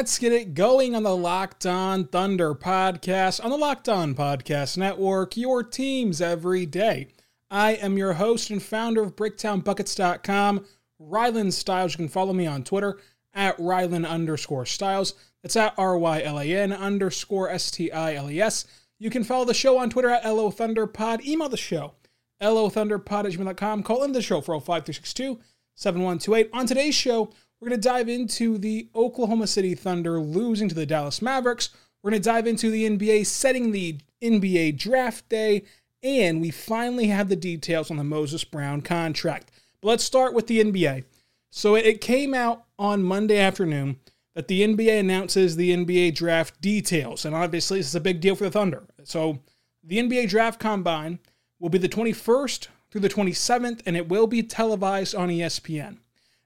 Let's 0.00 0.18
get 0.18 0.32
it 0.32 0.54
going 0.54 0.94
on 0.94 1.02
the 1.02 1.14
Locked 1.14 1.66
On 1.66 2.06
Thunder 2.06 2.54
podcast 2.54 3.44
on 3.44 3.50
the 3.50 3.58
Locked 3.58 3.86
On 3.86 4.14
Podcast 4.14 4.78
Network, 4.78 5.36
your 5.36 5.62
teams 5.62 6.22
every 6.22 6.64
day. 6.64 7.08
I 7.50 7.72
am 7.72 7.98
your 7.98 8.14
host 8.14 8.48
and 8.48 8.62
founder 8.62 9.02
of 9.02 9.14
BricktownBuckets.com, 9.14 10.64
Rylan 11.02 11.52
Stiles. 11.52 11.92
You 11.92 11.96
can 11.98 12.08
follow 12.08 12.32
me 12.32 12.46
on 12.46 12.64
Twitter 12.64 12.98
at 13.34 13.58
Rylan 13.58 14.08
underscore 14.08 14.64
Stiles. 14.64 15.12
That's 15.42 15.56
at 15.56 15.74
R 15.76 15.98
Y 15.98 16.22
L 16.22 16.40
A 16.40 16.50
N 16.50 16.72
underscore 16.72 17.50
S 17.50 17.70
T 17.70 17.92
I 17.92 18.14
L 18.14 18.30
E 18.30 18.40
S. 18.40 18.64
You 18.98 19.10
can 19.10 19.22
follow 19.22 19.44
the 19.44 19.52
show 19.52 19.76
on 19.76 19.90
Twitter 19.90 20.08
at 20.08 20.24
LO 20.24 20.50
Thunderpod. 20.50 21.26
Email 21.26 21.50
the 21.50 21.58
show, 21.58 21.92
LOThunderpod 22.40 23.26
at 23.26 23.32
gmail.com. 23.32 23.82
Call 23.82 24.04
in 24.04 24.12
the 24.12 24.22
show 24.22 24.40
for 24.40 24.58
05362 24.58 25.40
7128. 25.74 26.48
On 26.54 26.66
today's 26.66 26.94
show, 26.94 27.34
we're 27.60 27.68
going 27.68 27.80
to 27.80 27.88
dive 27.88 28.08
into 28.08 28.58
the 28.58 28.88
Oklahoma 28.94 29.46
City 29.46 29.74
Thunder 29.74 30.18
losing 30.18 30.68
to 30.68 30.74
the 30.74 30.86
Dallas 30.86 31.20
Mavericks. 31.20 31.70
We're 32.02 32.10
going 32.10 32.22
to 32.22 32.28
dive 32.28 32.46
into 32.46 32.70
the 32.70 32.88
NBA 32.88 33.26
setting 33.26 33.72
the 33.72 33.98
NBA 34.22 34.78
draft 34.78 35.28
day 35.28 35.64
and 36.02 36.40
we 36.40 36.50
finally 36.50 37.08
have 37.08 37.28
the 37.28 37.36
details 37.36 37.90
on 37.90 37.96
the 37.96 38.04
Moses 38.04 38.44
Brown 38.44 38.80
contract. 38.80 39.50
But 39.80 39.88
let's 39.88 40.04
start 40.04 40.34
with 40.34 40.46
the 40.46 40.62
NBA. 40.62 41.04
So 41.50 41.74
it 41.74 42.00
came 42.00 42.32
out 42.32 42.64
on 42.78 43.02
Monday 43.02 43.38
afternoon 43.38 43.98
that 44.34 44.48
the 44.48 44.62
NBA 44.62 45.00
announces 45.00 45.56
the 45.56 45.70
NBA 45.76 46.14
draft 46.14 46.60
details, 46.60 47.24
and 47.24 47.34
obviously 47.34 47.78
this 47.78 47.88
is 47.88 47.94
a 47.94 48.00
big 48.00 48.20
deal 48.20 48.36
for 48.36 48.44
the 48.44 48.50
Thunder. 48.50 48.84
So 49.02 49.40
the 49.82 49.98
NBA 49.98 50.28
draft 50.28 50.60
combine 50.60 51.18
will 51.58 51.68
be 51.68 51.78
the 51.78 51.88
21st 51.88 52.68
through 52.90 53.00
the 53.00 53.08
27th, 53.08 53.82
and 53.84 53.96
it 53.96 54.08
will 54.08 54.26
be 54.26 54.42
televised 54.42 55.14
on 55.14 55.28
ESPN. 55.28 55.98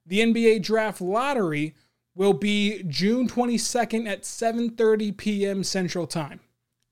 The 0.06 0.20
NBA 0.20 0.62
draft 0.62 1.00
lottery 1.00 1.74
will 2.14 2.34
be 2.34 2.82
June 2.84 3.28
22nd 3.28 4.06
at 4.06 4.22
7:30 4.22 5.16
p.m. 5.16 5.64
Central 5.64 6.06
Time. 6.06 6.40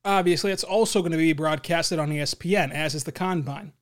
Obviously, 0.04 0.50
it's 0.50 0.64
also 0.64 1.00
going 1.00 1.12
to 1.12 1.18
be 1.18 1.32
broadcasted 1.32 1.98
on 1.98 2.10
ESPN, 2.10 2.72
as 2.72 2.94
is 2.94 3.04
the 3.04 3.12
Combine. 3.12 3.72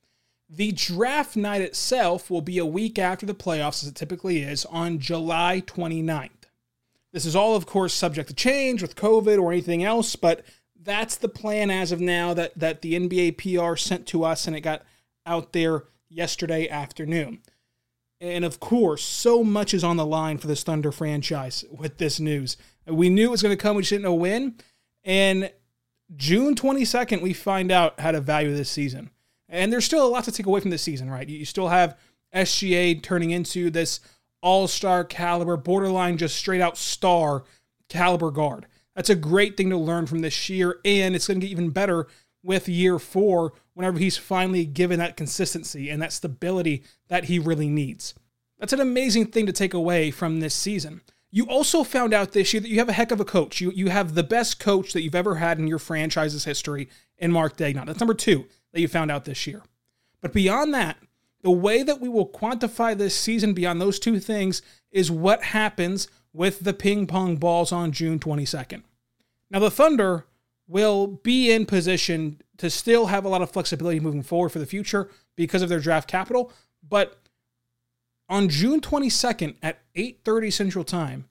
The 0.49 0.73
draft 0.73 1.37
night 1.37 1.63
itself 1.63 2.29
will 2.29 2.43
be 2.43 2.59
a 2.59 2.67
week 2.67 2.99
after 2.99 3.25
the 3.25 3.35
playoffs, 3.35 3.83
as 3.83 3.89
it 3.89 3.95
typically 3.95 4.43
is, 4.43 4.65
on 4.67 4.99
July 4.99 5.63
29th. 5.65 6.31
This 7.13 7.25
is 7.25 7.37
all, 7.37 7.57
of 7.57 7.67
course, 7.67 7.95
subject 7.95 8.29
to 8.29 8.35
change 8.35 8.83
with 8.83 8.97
COVID 8.97 9.41
or 9.41 9.53
anything 9.53 9.83
else, 9.83 10.17
but 10.17 10.43
that's 10.83 11.17
the 11.17 11.29
plan 11.29 11.71
as 11.71 11.93
of 11.93 12.01
now 12.01 12.35
that, 12.35 12.59
that 12.59 12.83
the 12.83 12.95
NBA 12.95 13.39
PR 13.39 13.77
sent 13.77 14.07
to 14.09 14.25
us, 14.25 14.47
and 14.47 14.57
it 14.57 14.61
got 14.61 14.83
out 15.25 15.53
there 15.53 15.85
yesterday 16.09 16.69
afternoon. 16.69 17.41
And 18.21 18.45
of 18.45 18.61
course, 18.61 19.03
so 19.03 19.43
much 19.43 19.73
is 19.73 19.83
on 19.83 19.97
the 19.97 20.05
line 20.05 20.37
for 20.37 20.47
this 20.47 20.63
Thunder 20.63 20.93
franchise 20.93 21.65
with 21.71 21.97
this 21.97 22.21
news. 22.21 22.57
We 22.87 23.09
knew 23.09 23.29
it 23.29 23.31
was 23.31 23.43
going 23.43 23.57
to 23.57 23.63
come, 23.63 23.77
we 23.77 23.83
just 23.83 23.91
didn't 23.91 24.05
know 24.05 24.15
when. 24.15 24.57
And 25.05 25.51
June 26.17 26.55
22nd, 26.55 27.23
we 27.23 27.33
find 27.33 27.73
out 27.73 27.99
how 28.01 28.13
to 28.13 28.21
value 28.21 28.55
this 28.55 28.71
season. 28.71 29.11
And 29.49 29.73
there's 29.73 29.85
still 29.85 30.07
a 30.07 30.09
lot 30.09 30.25
to 30.25 30.33
take 30.33 30.47
away 30.47 30.61
from 30.61 30.71
this 30.71 30.83
season, 30.83 31.11
right? 31.11 31.29
You 31.29 31.45
still 31.45 31.69
have 31.69 31.99
SGA 32.35 33.03
turning 33.03 33.31
into 33.31 33.71
this 33.71 34.01
all 34.43 34.69
star 34.69 35.05
caliber, 35.05 35.57
borderline 35.57 36.19
just 36.19 36.37
straight 36.37 36.61
out 36.61 36.77
star 36.77 37.45
caliber 37.89 38.31
guard. 38.31 38.67
That's 38.95 39.11
a 39.11 39.15
great 39.15 39.57
thing 39.57 39.71
to 39.71 39.77
learn 39.77 40.07
from 40.07 40.21
this 40.21 40.49
year, 40.49 40.79
and 40.85 41.15
it's 41.15 41.27
going 41.27 41.41
to 41.41 41.47
get 41.47 41.53
even 41.53 41.71
better 41.71 42.07
with 42.43 42.69
year 42.69 42.99
four 42.99 43.53
whenever 43.81 43.99
he's 43.99 44.17
finally 44.17 44.65
given 44.67 44.99
that 44.99 45.17
consistency 45.17 45.89
and 45.89 46.03
that 46.03 46.13
stability 46.13 46.83
that 47.09 47.25
he 47.25 47.39
really 47.39 47.69
needs. 47.69 48.15
That's 48.59 48.75
an 48.75 48.81
amazing 48.81 49.27
thing 49.27 49.47
to 49.47 49.53
take 49.53 49.73
away 49.73 50.11
from 50.11 50.41
this 50.41 50.55
season. 50.55 51.01
You 51.31 51.47
also 51.47 51.83
found 51.83 52.13
out 52.13 52.33
this 52.33 52.53
year 52.53 52.61
that 52.61 52.69
you 52.69 52.79
have 52.79 52.89
a 52.89 52.95
heck 52.95 53.11
of 53.11 53.21
a 53.21 53.25
coach. 53.25 53.61
You, 53.61 53.71
you 53.71 53.89
have 53.89 54.15
the 54.15 54.23
best 54.23 54.61
coach 54.61 54.93
that 54.93 55.03
you've 55.03 55.15
ever 55.15 55.37
had 55.37 55.59
in 55.59 55.67
your 55.67 55.79
franchise's 55.79 56.45
history 56.45 56.89
in 57.17 57.33
Mark 57.33 57.57
Daigneault. 57.57 57.87
That's 57.87 58.01
number 58.01 58.15
two 58.15 58.47
that 58.73 58.81
you 58.81 58.89
found 58.89 59.11
out 59.11 59.25
this 59.25 59.47
year. 59.47 59.63
But 60.21 60.33
beyond 60.33 60.75
that, 60.75 60.99
the 61.43 61.51
way 61.51 61.83
that 61.83 62.01
we 62.01 62.09
will 62.09 62.29
quantify 62.29 62.97
this 62.97 63.15
season 63.15 63.55
beyond 63.55 63.81
those 63.81 63.99
two 63.99 64.21
things 64.21 64.61
is 64.91 65.11
what 65.11 65.43
happens 65.43 66.09
with 66.33 66.61
the 66.61 66.75
ping 66.75 67.07
pong 67.07 67.37
balls 67.37 67.73
on 67.73 67.93
June 67.93 68.19
22nd. 68.19 68.83
Now, 69.51 69.59
the 69.59 69.71
Thunder 69.71 70.27
will 70.71 71.09
be 71.09 71.51
in 71.51 71.67
position 71.67 72.41
to 72.57 72.71
still 72.71 73.07
have 73.07 73.25
a 73.25 73.29
lot 73.29 73.43
of 73.43 73.51
flexibility 73.51 73.99
moving 73.99 74.23
forward 74.23 74.51
for 74.51 74.61
the 74.61 74.67
future 74.67 75.11
because 75.37 75.63
of 75.63 75.69
their 75.69 75.81
draft 75.81 76.09
capital, 76.09 76.53
but 76.89 77.19
on 78.29 78.49
June 78.49 78.81
22nd 78.81 79.57
at 79.63 79.81
8:30 79.97 80.53
Central 80.53 80.85
Time, 80.85 81.25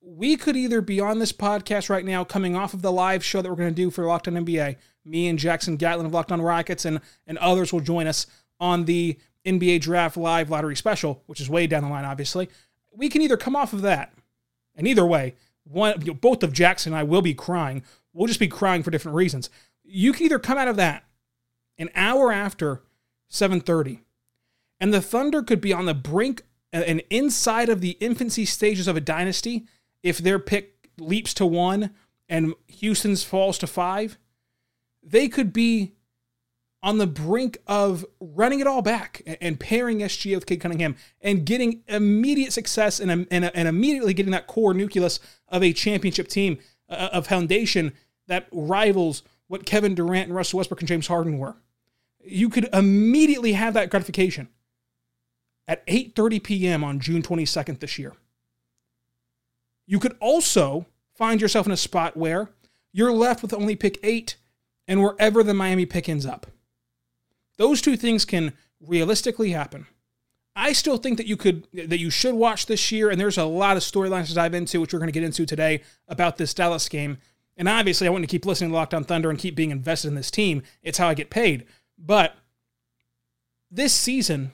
we 0.00 0.36
could 0.36 0.56
either 0.56 0.80
be 0.80 1.00
on 1.00 1.18
this 1.18 1.32
podcast 1.32 1.90
right 1.90 2.04
now, 2.04 2.22
coming 2.22 2.54
off 2.54 2.72
of 2.72 2.82
the 2.82 2.92
live 2.92 3.24
show 3.24 3.42
that 3.42 3.50
we're 3.50 3.56
going 3.56 3.68
to 3.68 3.74
do 3.74 3.90
for 3.90 4.06
Locked 4.06 4.28
On 4.28 4.34
NBA. 4.34 4.76
Me 5.04 5.26
and 5.26 5.38
Jackson 5.38 5.76
Gatlin 5.76 6.06
of 6.06 6.14
Locked 6.14 6.30
On 6.30 6.40
Rockets 6.40 6.84
and 6.84 7.00
and 7.26 7.36
others 7.38 7.72
will 7.72 7.80
join 7.80 8.06
us 8.06 8.26
on 8.60 8.84
the 8.84 9.18
NBA 9.44 9.80
Draft 9.80 10.16
Live 10.16 10.50
Lottery 10.50 10.76
Special, 10.76 11.22
which 11.26 11.40
is 11.40 11.50
way 11.50 11.66
down 11.66 11.82
the 11.82 11.88
line, 11.88 12.04
obviously. 12.04 12.48
We 12.92 13.08
can 13.08 13.22
either 13.22 13.36
come 13.36 13.56
off 13.56 13.72
of 13.72 13.82
that, 13.82 14.12
and 14.76 14.86
either 14.86 15.04
way, 15.04 15.34
one 15.64 15.98
both 16.20 16.42
of 16.42 16.52
Jackson 16.52 16.92
and 16.92 17.00
I 17.00 17.02
will 17.02 17.22
be 17.22 17.34
crying. 17.34 17.82
We'll 18.12 18.26
just 18.26 18.40
be 18.40 18.48
crying 18.48 18.82
for 18.82 18.90
different 18.90 19.16
reasons. 19.16 19.50
You 19.84 20.12
can 20.12 20.26
either 20.26 20.38
come 20.38 20.58
out 20.58 20.68
of 20.68 20.76
that 20.76 21.04
an 21.78 21.90
hour 21.94 22.32
after 22.32 22.82
7:30 23.30 24.00
and 24.80 24.92
the 24.92 25.00
Thunder 25.00 25.42
could 25.42 25.60
be 25.60 25.72
on 25.72 25.86
the 25.86 25.94
brink 25.94 26.42
uh, 26.72 26.78
and 26.78 27.02
inside 27.10 27.68
of 27.68 27.80
the 27.80 27.96
infancy 28.00 28.44
stages 28.44 28.88
of 28.88 28.96
a 28.96 29.00
dynasty 29.00 29.66
if 30.02 30.18
their 30.18 30.38
pick 30.38 30.88
leaps 30.98 31.34
to 31.34 31.46
one 31.46 31.90
and 32.28 32.54
Houston's 32.68 33.24
falls 33.24 33.58
to 33.58 33.66
five. 33.66 34.18
They 35.02 35.28
could 35.28 35.52
be 35.52 35.94
on 36.82 36.98
the 36.98 37.06
brink 37.06 37.58
of 37.66 38.06
running 38.20 38.60
it 38.60 38.66
all 38.66 38.82
back 38.82 39.22
and 39.40 39.58
pairing 39.58 39.98
SGA 39.98 40.36
with 40.36 40.46
Cade 40.46 40.60
Cunningham 40.60 40.94
and 41.20 41.44
getting 41.44 41.82
immediate 41.88 42.52
success 42.52 43.00
and, 43.00 43.10
um, 43.10 43.26
and, 43.30 43.44
uh, 43.44 43.50
and 43.54 43.66
immediately 43.66 44.14
getting 44.14 44.32
that 44.32 44.46
core 44.46 44.74
nucleus 44.74 45.18
of 45.48 45.62
a 45.64 45.72
championship 45.72 46.28
team, 46.28 46.58
uh, 46.88 47.10
a 47.12 47.22
foundation 47.22 47.92
that 48.26 48.46
rivals 48.52 49.22
what 49.46 49.66
Kevin 49.66 49.94
Durant 49.94 50.28
and 50.28 50.36
Russell 50.36 50.58
Westbrook 50.58 50.80
and 50.80 50.88
James 50.88 51.06
Harden 51.06 51.38
were. 51.38 51.56
You 52.22 52.48
could 52.48 52.68
immediately 52.72 53.54
have 53.54 53.74
that 53.74 53.90
gratification 53.90 54.48
at 55.66 55.86
8:30 55.86 56.42
p.m. 56.42 56.84
on 56.84 57.00
June 57.00 57.22
22nd 57.22 57.80
this 57.80 57.98
year. 57.98 58.14
You 59.86 59.98
could 59.98 60.16
also 60.20 60.86
find 61.14 61.40
yourself 61.40 61.66
in 61.66 61.72
a 61.72 61.76
spot 61.76 62.16
where 62.16 62.50
you're 62.92 63.12
left 63.12 63.42
with 63.42 63.54
only 63.54 63.74
pick 63.74 63.98
8 64.02 64.36
and 64.86 65.02
wherever 65.02 65.42
the 65.42 65.54
Miami 65.54 65.86
pick 65.86 66.08
ends 66.08 66.26
up. 66.26 66.46
Those 67.56 67.80
two 67.80 67.96
things 67.96 68.24
can 68.24 68.52
realistically 68.80 69.50
happen. 69.50 69.86
I 70.60 70.72
still 70.72 70.96
think 70.96 71.18
that 71.18 71.28
you 71.28 71.36
could 71.36 71.68
that 71.72 72.00
you 72.00 72.10
should 72.10 72.34
watch 72.34 72.66
this 72.66 72.90
year 72.90 73.10
and 73.10 73.20
there's 73.20 73.38
a 73.38 73.44
lot 73.44 73.76
of 73.76 73.82
storylines 73.84 74.26
to 74.26 74.34
dive 74.34 74.54
into 74.54 74.80
which 74.80 74.92
we're 74.92 74.98
going 74.98 75.08
to 75.08 75.12
get 75.12 75.22
into 75.22 75.46
today 75.46 75.82
about 76.08 76.36
this 76.36 76.52
Dallas 76.52 76.88
game. 76.88 77.18
And 77.56 77.68
obviously 77.68 78.08
I 78.08 78.10
want 78.10 78.24
to 78.24 78.28
keep 78.28 78.44
listening 78.44 78.70
to 78.70 78.74
Locked 78.74 78.92
On 78.92 79.04
Thunder 79.04 79.30
and 79.30 79.38
keep 79.38 79.54
being 79.54 79.70
invested 79.70 80.08
in 80.08 80.16
this 80.16 80.32
team. 80.32 80.64
It's 80.82 80.98
how 80.98 81.08
I 81.08 81.14
get 81.14 81.30
paid. 81.30 81.64
But 81.96 82.34
this 83.70 83.94
season 83.94 84.52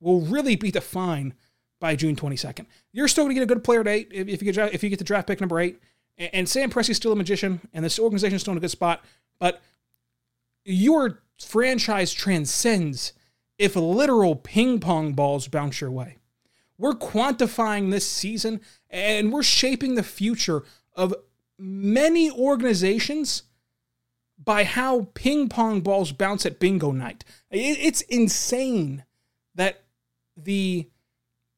will 0.00 0.22
really 0.22 0.56
be 0.56 0.70
defined 0.70 1.34
by 1.80 1.96
June 1.96 2.16
22nd. 2.16 2.64
You're 2.92 3.08
still 3.08 3.24
going 3.24 3.34
to 3.36 3.40
get 3.40 3.44
a 3.44 3.54
good 3.54 3.62
player 3.62 3.80
at 3.80 3.88
eight 3.88 4.08
if, 4.10 4.42
you 4.42 4.50
get 4.50 4.72
if 4.72 4.82
you 4.82 4.88
get 4.88 4.98
the 4.98 5.04
draft 5.04 5.26
pick 5.26 5.40
number 5.40 5.60
eight. 5.60 5.80
And, 6.16 6.48
Sam 6.48 6.70
Presti's 6.70 6.98
still 6.98 7.12
a 7.12 7.16
magician, 7.16 7.60
and 7.72 7.84
this 7.84 7.98
organization 7.98 8.36
is 8.36 8.42
still 8.42 8.52
in 8.52 8.58
a 8.58 8.60
good 8.60 8.70
spot. 8.70 9.02
But 9.40 9.62
your 10.64 11.22
franchise 11.40 12.12
transcends 12.12 13.14
if 13.62 13.76
literal 13.76 14.34
ping 14.34 14.80
pong 14.80 15.12
balls 15.12 15.46
bounce 15.46 15.80
your 15.80 15.90
way. 15.92 16.18
We're 16.78 16.94
quantifying 16.94 17.92
this 17.92 18.04
season 18.04 18.60
and 18.90 19.32
we're 19.32 19.44
shaping 19.44 19.94
the 19.94 20.02
future 20.02 20.64
of 20.96 21.14
many 21.56 22.28
organizations 22.28 23.44
by 24.36 24.64
how 24.64 25.06
ping 25.14 25.48
pong 25.48 25.80
balls 25.80 26.10
bounce 26.10 26.44
at 26.44 26.58
bingo 26.58 26.90
night. 26.90 27.24
It's 27.52 28.00
insane 28.00 29.04
that 29.54 29.84
the 30.36 30.88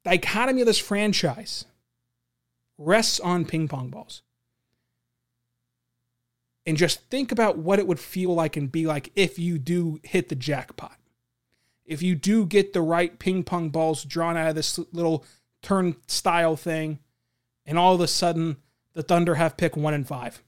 dichotomy 0.04 0.60
of 0.60 0.66
this 0.66 0.78
franchise 0.78 1.64
rests 2.76 3.18
on 3.18 3.46
ping 3.46 3.66
pong 3.66 3.88
balls. 3.88 4.20
And 6.66 6.76
just 6.76 7.00
think 7.08 7.32
about 7.32 7.56
what 7.56 7.78
it 7.78 7.86
would 7.86 7.98
feel 7.98 8.34
like 8.34 8.58
and 8.58 8.70
be 8.70 8.86
like 8.86 9.10
if 9.16 9.38
you 9.38 9.58
do 9.58 10.00
hit 10.02 10.28
the 10.28 10.34
jackpot. 10.34 10.98
If 11.84 12.02
you 12.02 12.14
do 12.14 12.46
get 12.46 12.72
the 12.72 12.82
right 12.82 13.18
ping 13.18 13.44
pong 13.44 13.70
balls 13.70 14.04
drawn 14.04 14.36
out 14.36 14.48
of 14.48 14.54
this 14.54 14.78
little 14.92 15.24
turnstile 15.62 16.56
thing, 16.56 16.98
and 17.66 17.78
all 17.78 17.94
of 17.94 18.00
a 18.00 18.08
sudden 18.08 18.58
the 18.94 19.02
Thunder 19.02 19.34
have 19.34 19.56
pick 19.56 19.76
one 19.76 19.94
and 19.94 20.06
five, 20.06 20.42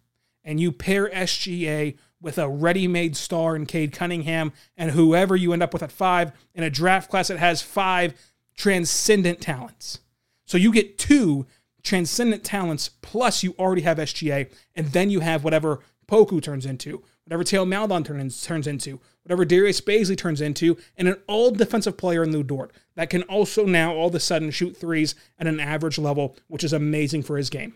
and 0.45 0.61
you 0.61 0.73
pair 0.73 1.09
SGA 1.11 1.97
with 2.21 2.39
a 2.39 2.49
ready 2.49 2.89
made 2.89 3.17
star 3.17 3.55
in 3.55 3.67
Cade 3.67 3.93
Cunningham 3.93 4.53
and 4.77 4.93
whoever 4.93 5.37
you 5.37 5.53
end 5.53 5.63
up 5.63 5.73
with 5.73 5.83
at 5.83 5.93
five 5.93 6.33
in 6.55 6.65
a 6.65 6.71
draft 6.71 7.11
class 7.11 7.29
that 7.29 7.39
has 7.39 7.61
five 7.63 8.15
transcendent 8.57 9.41
talents. 9.41 10.01
So 10.47 10.57
you 10.57 10.73
get 10.73 10.99
two 10.99 11.47
transcendent 11.83 12.43
talents, 12.43 12.89
plus 13.03 13.43
you 13.43 13.55
already 13.59 13.83
have 13.83 13.99
SGA, 13.99 14.51
and 14.75 14.89
then 14.89 15.11
you 15.11 15.21
have 15.21 15.45
whatever 15.45 15.81
Poku 16.09 16.43
turns 16.43 16.67
into, 16.67 17.03
whatever 17.27 17.43
Theo 17.43 17.65
Maledon 17.65 18.05
turns, 18.05 18.43
turns 18.43 18.67
into, 18.67 19.01
whatever 19.25 19.45
Darius 19.45 19.81
Bazley 19.81 20.17
turns 20.17 20.41
into, 20.41 20.77
and 20.97 21.09
an 21.09 21.17
all 21.27 21.51
defensive 21.51 21.97
player 21.97 22.23
in 22.23 22.31
Lu 22.31 22.45
Dort 22.45 22.73
that 22.95 23.11
can 23.11 23.23
also 23.25 23.67
now 23.67 23.95
all 23.95 24.09
of 24.09 24.15
a 24.15 24.21
sudden 24.21 24.51
shoot 24.53 24.77
threes 24.77 25.17
at 25.39 25.49
an 25.49 25.59
average 25.59 25.99
level, 25.99 26.37
which 26.47 26.63
is 26.63 26.73
amazing 26.73 27.25
for 27.25 27.37
his 27.37 27.51
game. 27.51 27.75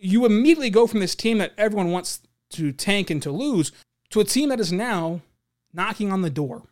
You 0.00 0.26
immediately 0.26 0.70
go 0.70 0.86
from 0.86 1.00
this 1.00 1.14
team 1.14 1.38
that 1.38 1.52
everyone 1.56 1.92
wants 1.92 2.20
to 2.50 2.72
tank 2.72 3.08
and 3.08 3.22
to 3.22 3.30
lose 3.30 3.70
to 4.10 4.20
a 4.20 4.24
team 4.24 4.48
that 4.48 4.60
is 4.60 4.72
now 4.72 5.22
knocking 5.72 6.12
on 6.12 6.22
the 6.22 6.30
door 6.30 6.64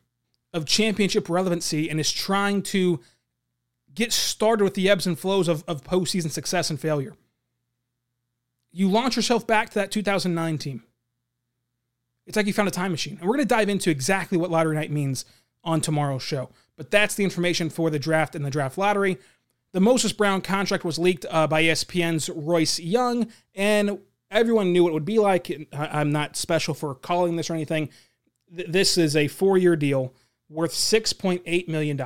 of 0.52 0.66
championship 0.66 1.28
relevancy 1.28 1.88
and 1.88 2.00
is 2.00 2.12
trying 2.12 2.62
to 2.62 3.00
get 3.94 4.12
started 4.12 4.64
with 4.64 4.74
the 4.74 4.90
ebbs 4.90 5.06
and 5.06 5.18
flows 5.18 5.46
of, 5.46 5.62
of 5.68 5.84
postseason 5.84 6.30
success 6.30 6.70
and 6.70 6.80
failure. 6.80 7.14
You 8.72 8.88
launch 8.88 9.14
yourself 9.14 9.46
back 9.46 9.70
to 9.70 9.74
that 9.76 9.92
2009 9.92 10.58
team. 10.58 10.82
It's 12.26 12.36
like 12.36 12.46
you 12.46 12.52
found 12.52 12.68
a 12.68 12.72
time 12.72 12.90
machine. 12.90 13.18
And 13.18 13.28
we're 13.28 13.36
going 13.36 13.46
to 13.46 13.54
dive 13.54 13.68
into 13.68 13.90
exactly 13.90 14.38
what 14.38 14.50
lottery 14.50 14.74
night 14.74 14.90
means 14.90 15.24
on 15.62 15.80
tomorrow's 15.80 16.22
show. 16.22 16.50
But 16.76 16.90
that's 16.90 17.14
the 17.14 17.24
information 17.24 17.70
for 17.70 17.90
the 17.90 17.98
draft 17.98 18.34
and 18.34 18.44
the 18.44 18.50
draft 18.50 18.78
lottery. 18.78 19.18
The 19.72 19.80
Moses 19.80 20.12
Brown 20.12 20.40
contract 20.40 20.84
was 20.84 20.98
leaked 20.98 21.26
uh, 21.30 21.46
by 21.46 21.64
ESPN's 21.64 22.30
Royce 22.30 22.78
Young, 22.78 23.26
and 23.54 23.98
everyone 24.30 24.72
knew 24.72 24.84
what 24.84 24.90
it 24.90 24.94
would 24.94 25.04
be 25.04 25.18
like. 25.18 25.68
I'm 25.72 26.12
not 26.12 26.36
special 26.36 26.74
for 26.74 26.94
calling 26.94 27.36
this 27.36 27.50
or 27.50 27.54
anything. 27.54 27.88
This 28.48 28.96
is 28.96 29.16
a 29.16 29.26
four 29.28 29.58
year 29.58 29.74
deal 29.74 30.14
worth 30.48 30.72
$6.8 30.72 31.68
million. 31.68 32.00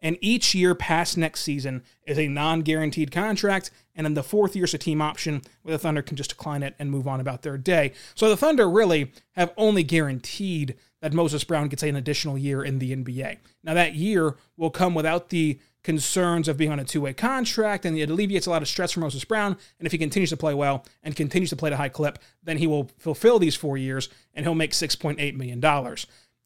And 0.00 0.18
each 0.20 0.54
year 0.54 0.74
past 0.74 1.16
next 1.16 1.40
season 1.40 1.82
is 2.06 2.18
a 2.18 2.28
non 2.28 2.60
guaranteed 2.60 3.10
contract. 3.10 3.70
And 3.94 4.04
then 4.04 4.14
the 4.14 4.22
fourth 4.22 4.54
year 4.54 4.66
is 4.66 4.74
a 4.74 4.78
team 4.78 5.00
option 5.00 5.42
where 5.62 5.72
the 5.72 5.78
Thunder 5.78 6.02
can 6.02 6.16
just 6.16 6.30
decline 6.30 6.62
it 6.62 6.74
and 6.78 6.90
move 6.90 7.08
on 7.08 7.20
about 7.20 7.42
their 7.42 7.56
day. 7.56 7.92
So 8.14 8.28
the 8.28 8.36
Thunder 8.36 8.68
really 8.68 9.12
have 9.32 9.52
only 9.56 9.82
guaranteed 9.82 10.76
that 11.00 11.12
Moses 11.12 11.44
Brown 11.44 11.68
gets 11.68 11.82
an 11.82 11.96
additional 11.96 12.36
year 12.36 12.64
in 12.64 12.78
the 12.78 12.94
NBA. 12.94 13.38
Now, 13.62 13.74
that 13.74 13.94
year 13.94 14.36
will 14.56 14.70
come 14.70 14.94
without 14.94 15.30
the 15.30 15.58
concerns 15.82 16.48
of 16.48 16.56
being 16.56 16.72
on 16.72 16.80
a 16.80 16.84
two 16.84 17.00
way 17.00 17.14
contract, 17.14 17.84
and 17.84 17.96
it 17.96 18.10
alleviates 18.10 18.46
a 18.46 18.50
lot 18.50 18.60
of 18.60 18.68
stress 18.68 18.92
for 18.92 19.00
Moses 19.00 19.24
Brown. 19.24 19.56
And 19.78 19.86
if 19.86 19.92
he 19.92 19.98
continues 19.98 20.30
to 20.30 20.36
play 20.36 20.52
well 20.52 20.84
and 21.04 21.14
continues 21.14 21.50
to 21.50 21.56
play 21.56 21.68
at 21.68 21.74
a 21.74 21.76
high 21.76 21.88
clip, 21.88 22.18
then 22.42 22.58
he 22.58 22.66
will 22.66 22.90
fulfill 22.98 23.38
these 23.38 23.54
four 23.54 23.78
years 23.78 24.08
and 24.34 24.44
he'll 24.44 24.56
make 24.56 24.72
$6.8 24.72 25.36
million. 25.36 25.96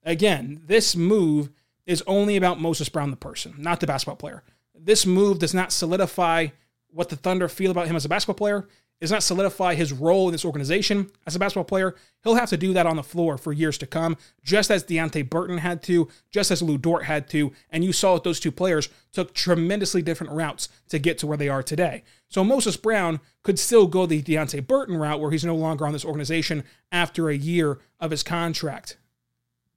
Again, 0.04 0.60
this 0.66 0.94
move 0.94 1.48
is 1.90 2.04
only 2.06 2.36
about 2.36 2.60
Moses 2.60 2.88
Brown, 2.88 3.10
the 3.10 3.16
person, 3.16 3.52
not 3.58 3.80
the 3.80 3.86
basketball 3.86 4.14
player. 4.14 4.44
This 4.78 5.04
move 5.04 5.40
does 5.40 5.52
not 5.52 5.72
solidify 5.72 6.46
what 6.92 7.08
the 7.08 7.16
Thunder 7.16 7.48
feel 7.48 7.72
about 7.72 7.88
him 7.88 7.96
as 7.96 8.04
a 8.04 8.08
basketball 8.08 8.36
player. 8.36 8.58
It 8.58 9.04
does 9.04 9.10
not 9.10 9.24
solidify 9.24 9.74
his 9.74 9.92
role 9.92 10.28
in 10.28 10.32
this 10.32 10.44
organization 10.44 11.10
as 11.26 11.34
a 11.34 11.40
basketball 11.40 11.64
player. 11.64 11.96
He'll 12.22 12.36
have 12.36 12.50
to 12.50 12.56
do 12.56 12.72
that 12.74 12.86
on 12.86 12.94
the 12.94 13.02
floor 13.02 13.38
for 13.38 13.52
years 13.52 13.76
to 13.78 13.88
come, 13.88 14.16
just 14.44 14.70
as 14.70 14.84
Deonte 14.84 15.28
Burton 15.28 15.58
had 15.58 15.82
to, 15.84 16.08
just 16.30 16.52
as 16.52 16.62
Lu 16.62 16.78
Dort 16.78 17.04
had 17.04 17.28
to. 17.30 17.50
And 17.70 17.82
you 17.82 17.92
saw 17.92 18.14
that 18.14 18.22
those 18.22 18.38
two 18.38 18.52
players 18.52 18.88
took 19.10 19.34
tremendously 19.34 20.00
different 20.00 20.32
routes 20.32 20.68
to 20.90 21.00
get 21.00 21.18
to 21.18 21.26
where 21.26 21.38
they 21.38 21.48
are 21.48 21.62
today. 21.62 22.04
So 22.28 22.44
Moses 22.44 22.76
Brown 22.76 23.18
could 23.42 23.58
still 23.58 23.88
go 23.88 24.06
the 24.06 24.22
Deonte 24.22 24.64
Burton 24.64 24.96
route 24.96 25.18
where 25.18 25.32
he's 25.32 25.44
no 25.44 25.56
longer 25.56 25.86
on 25.86 25.92
this 25.92 26.04
organization 26.04 26.62
after 26.92 27.28
a 27.28 27.36
year 27.36 27.80
of 27.98 28.12
his 28.12 28.22
contract. 28.22 28.96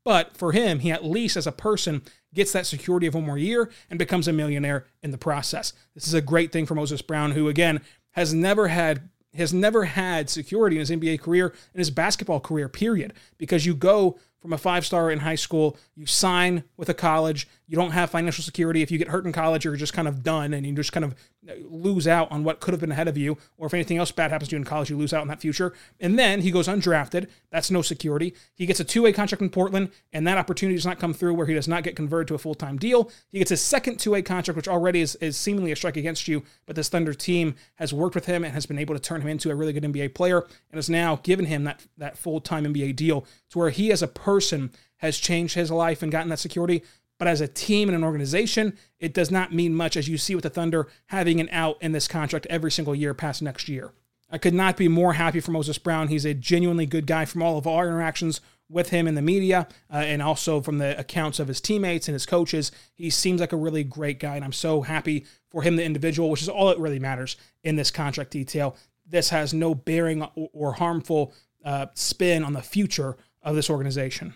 But 0.04 0.36
for 0.36 0.52
him, 0.52 0.80
he 0.80 0.92
at 0.92 1.06
least 1.06 1.38
as 1.38 1.48
a 1.48 1.52
person 1.52 2.02
gets 2.34 2.52
that 2.52 2.66
security 2.66 3.08
of 3.08 3.14
one 3.14 3.26
more 3.26 3.38
year 3.38 3.70
and 3.90 3.98
becomes 3.98 4.28
a 4.28 4.34
millionaire 4.34 4.86
in 5.02 5.12
the 5.12 5.18
process. 5.18 5.74
This 5.94 6.08
is 6.08 6.14
a 6.14 6.22
great 6.22 6.52
thing 6.52 6.66
for 6.66 6.76
Moses 6.76 7.02
Brown, 7.02 7.32
who 7.32 7.48
again 7.48 7.82
has 8.12 8.34
never 8.34 8.68
had 8.68 9.10
has 9.36 9.52
never 9.52 9.86
had 9.86 10.30
security 10.30 10.76
in 10.76 10.82
his 10.82 10.92
NBA 10.92 11.20
career 11.20 11.54
in 11.74 11.80
his 11.80 11.90
basketball 11.90 12.40
career, 12.40 12.70
period. 12.70 13.14
Because 13.38 13.66
you 13.66 13.74
go 13.74 14.20
from 14.44 14.52
a 14.52 14.58
five 14.58 14.86
star 14.86 15.10
in 15.10 15.20
high 15.20 15.36
school, 15.36 15.78
you 15.96 16.06
sign 16.06 16.66
with 16.76 16.90
a 16.90 16.94
college, 16.94 17.48
you 17.66 17.78
don't 17.78 17.92
have 17.92 18.10
financial 18.10 18.44
security. 18.44 18.82
If 18.82 18.92
you 18.92 18.98
get 18.98 19.08
hurt 19.08 19.26
in 19.26 19.32
college, 19.32 19.64
you're 19.64 19.78
just 19.78 19.94
kind 19.94 20.06
of 20.06 20.22
done 20.22 20.54
and 20.54 20.66
you 20.68 20.74
just 20.74 20.92
kind 20.92 21.06
of 21.06 21.16
uh, 21.50 21.54
lose 21.66 22.10
out 22.10 22.30
on 22.30 22.44
what 22.44 22.60
could 22.60 22.74
have 22.74 22.82
been 22.82 22.92
ahead 22.92 23.08
of 23.08 23.18
you. 23.18 23.38
Or 23.58 23.68
if 23.68 23.74
anything 23.74 23.98
else 23.98 24.12
bad 24.12 24.32
happens 24.32 24.50
to 24.50 24.56
you 24.56 24.58
in 24.58 24.66
college, 24.66 24.90
you 24.90 24.98
lose 24.98 25.14
out 25.14 25.22
on 25.22 25.30
that 25.30 25.40
future. 25.40 25.74
And 26.02 26.20
then 26.20 26.42
he 26.42 26.52
goes 26.52 26.68
undrafted. 26.68 27.30
That's 27.52 27.72
no 27.72 27.82
security. 27.82 28.36
He 28.54 28.66
gets 28.66 28.82
a 28.82 28.84
two 28.84 29.04
way 29.04 29.14
contract 29.14 29.42
in 29.42 29.50
Portland, 29.50 29.92
and 30.12 30.28
that 30.28 30.38
opportunity 30.38 30.76
does 30.76 30.86
not 30.86 31.00
come 31.00 31.14
through 31.14 31.36
where 31.36 31.48
he 31.48 31.54
does 31.54 31.70
not 31.70 31.84
get 31.84 31.96
converted 31.96 32.28
to 32.28 32.36
a 32.36 32.38
full 32.38 32.54
time 32.54 32.78
deal. 32.78 33.10
He 33.32 33.40
gets 33.40 33.50
his 33.50 33.62
second 33.62 33.98
two 33.98 34.12
way 34.12 34.22
contract, 34.22 34.58
which 34.58 34.68
already 34.68 35.00
is, 35.00 35.16
is 35.16 35.38
seemingly 35.38 35.72
a 35.72 35.76
strike 35.78 35.96
against 35.96 36.28
you, 36.28 36.44
but 36.66 36.76
this 36.76 36.90
Thunder 36.90 37.14
team 37.14 37.56
has 37.76 37.94
worked 37.94 38.14
with 38.14 38.26
him 38.26 38.44
and 38.44 38.54
has 38.54 38.66
been 38.66 38.78
able 38.78 38.94
to 38.94 39.02
turn 39.02 39.22
him 39.22 39.30
into 39.30 39.50
a 39.50 39.56
really 39.56 39.74
good 39.74 39.84
NBA 39.84 40.14
player 40.14 40.42
and 40.42 40.76
has 40.76 40.90
now 40.90 41.22
given 41.24 41.46
him 41.46 41.64
that, 41.64 41.88
that 41.98 42.18
full 42.18 42.42
time 42.42 42.66
NBA 42.66 42.98
deal 42.98 43.26
to 43.50 43.60
where 43.60 43.70
he, 43.70 43.88
has 43.88 44.02
a 44.02 44.08
person, 44.34 44.72
has 44.98 45.18
changed 45.20 45.54
his 45.54 45.70
life 45.70 46.02
and 46.02 46.12
gotten 46.12 46.30
that 46.30 46.40
security. 46.40 46.84
But 47.20 47.28
as 47.28 47.42
a 47.42 47.48
team 47.48 47.88
and 47.88 47.96
an 47.96 48.04
organization, 48.04 48.78
it 49.00 49.14
does 49.14 49.30
not 49.30 49.54
mean 49.54 49.76
much 49.76 49.96
as 49.96 50.08
you 50.10 50.18
see 50.18 50.34
with 50.34 50.44
the 50.44 50.50
Thunder 50.50 50.88
having 51.08 51.40
an 51.40 51.50
out 51.52 51.78
in 51.82 51.92
this 51.92 52.08
contract 52.08 52.48
every 52.50 52.72
single 52.72 52.96
year 52.96 53.14
past 53.14 53.42
next 53.42 53.70
year. 53.70 53.92
I 54.32 54.40
could 54.40 54.56
not 54.56 54.78
be 54.78 54.88
more 54.88 55.14
happy 55.14 55.40
for 55.40 55.52
Moses 55.52 55.78
Brown. 55.78 56.08
He's 56.08 56.26
a 56.26 56.34
genuinely 56.34 56.88
good 56.88 57.06
guy 57.06 57.26
from 57.26 57.44
all 57.44 57.60
of 57.60 57.68
our 57.68 57.86
interactions 57.86 58.42
with 58.68 58.90
him 58.90 59.08
in 59.08 59.14
the 59.14 59.22
media 59.22 59.68
uh, 59.94 59.98
and 59.98 60.24
also 60.24 60.60
from 60.60 60.80
the 60.80 60.98
accounts 61.00 61.40
of 61.40 61.48
his 61.48 61.62
teammates 61.62 62.08
and 62.08 62.14
his 62.14 62.26
coaches. 62.26 62.72
He 62.96 63.12
seems 63.12 63.40
like 63.40 63.54
a 63.54 63.58
really 63.58 63.84
great 63.84 64.20
guy, 64.20 64.36
and 64.36 64.44
I'm 64.44 64.52
so 64.52 64.82
happy 64.82 65.26
for 65.52 65.62
him, 65.62 65.76
the 65.76 65.84
individual, 65.84 66.32
which 66.32 66.42
is 66.42 66.50
all 66.50 66.70
that 66.70 66.80
really 66.80 66.98
matters 66.98 67.38
in 67.64 67.76
this 67.76 67.92
contract 67.92 68.32
detail. 68.32 68.76
This 69.06 69.30
has 69.30 69.54
no 69.54 69.76
bearing 69.76 70.24
or 70.54 70.74
harmful 70.74 71.34
uh, 71.64 71.88
spin 71.94 72.44
on 72.44 72.54
the 72.54 72.62
future 72.64 73.16
of 73.44 73.56
this 73.56 73.70
organization. 73.70 74.34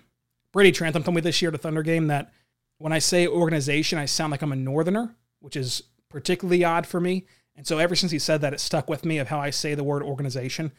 Brady 0.52 0.72
Trantham 0.72 1.04
told 1.04 1.16
me 1.16 1.22
this 1.22 1.42
year 1.42 1.50
at 1.50 1.56
a 1.56 1.58
Thunder 1.58 1.84
game 1.84 2.08
that 2.08 2.32
when 2.78 2.94
I 2.94 3.00
say 3.00 3.28
organization, 3.28 3.98
I 3.98 4.06
sound 4.06 4.32
like 4.32 4.42
I'm 4.42 4.52
a 4.52 4.56
northerner, 4.56 5.16
which 5.40 5.56
is 5.56 5.84
particularly 6.10 6.64
odd 6.64 6.86
for 6.86 7.00
me. 7.00 7.26
And 7.56 7.66
so 7.66 7.80
ever 7.80 7.96
since 7.96 8.12
he 8.12 8.20
said 8.20 8.42
that, 8.42 8.54
it 8.54 8.60
stuck 8.60 8.90
with 8.90 9.04
me 9.04 9.18
of 9.18 9.28
how 9.28 9.40
I 9.40 9.50
say 9.50 9.74
the 9.74 9.84
word 9.84 10.04
organization. 10.04 10.72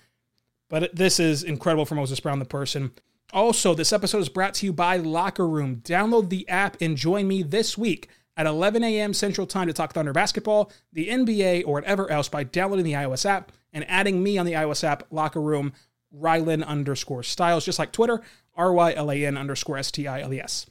But 0.68 0.94
this 0.94 1.18
is 1.18 1.42
incredible 1.42 1.86
for 1.86 1.94
Moses 1.94 2.20
Brown, 2.20 2.38
the 2.38 2.44
person. 2.44 2.92
Also, 3.32 3.74
this 3.74 3.92
episode 3.92 4.18
is 4.20 4.28
brought 4.28 4.54
to 4.54 4.66
you 4.66 4.72
by 4.72 4.96
Locker 4.96 5.46
Room. 5.46 5.82
Download 5.84 6.28
the 6.28 6.48
app 6.48 6.76
and 6.80 6.96
join 6.96 7.26
me 7.26 7.42
this 7.42 7.76
week 7.76 8.08
at 8.36 8.46
11 8.46 8.84
a.m. 8.84 9.12
Central 9.12 9.46
Time 9.46 9.66
to 9.66 9.72
talk 9.72 9.92
Thunder 9.92 10.12
basketball, 10.12 10.70
the 10.92 11.08
NBA, 11.08 11.64
or 11.66 11.74
whatever 11.74 12.10
else 12.10 12.28
by 12.28 12.44
downloading 12.44 12.84
the 12.84 12.92
iOS 12.92 13.26
app 13.26 13.52
and 13.72 13.84
adding 13.90 14.22
me 14.22 14.38
on 14.38 14.46
the 14.46 14.52
iOS 14.52 14.84
app, 14.84 15.02
Locker 15.10 15.40
Room, 15.40 15.72
Rylan 16.14 16.64
underscore 16.64 17.22
Stiles, 17.22 17.64
just 17.64 17.78
like 17.78 17.92
Twitter, 17.92 18.20
R 18.54 18.72
Y 18.72 18.92
L 18.94 19.10
A 19.10 19.26
N 19.26 19.36
underscore 19.36 19.78
S 19.78 19.90
T 19.90 20.06
I 20.06 20.20
L 20.20 20.32
E 20.32 20.40
S. 20.40 20.66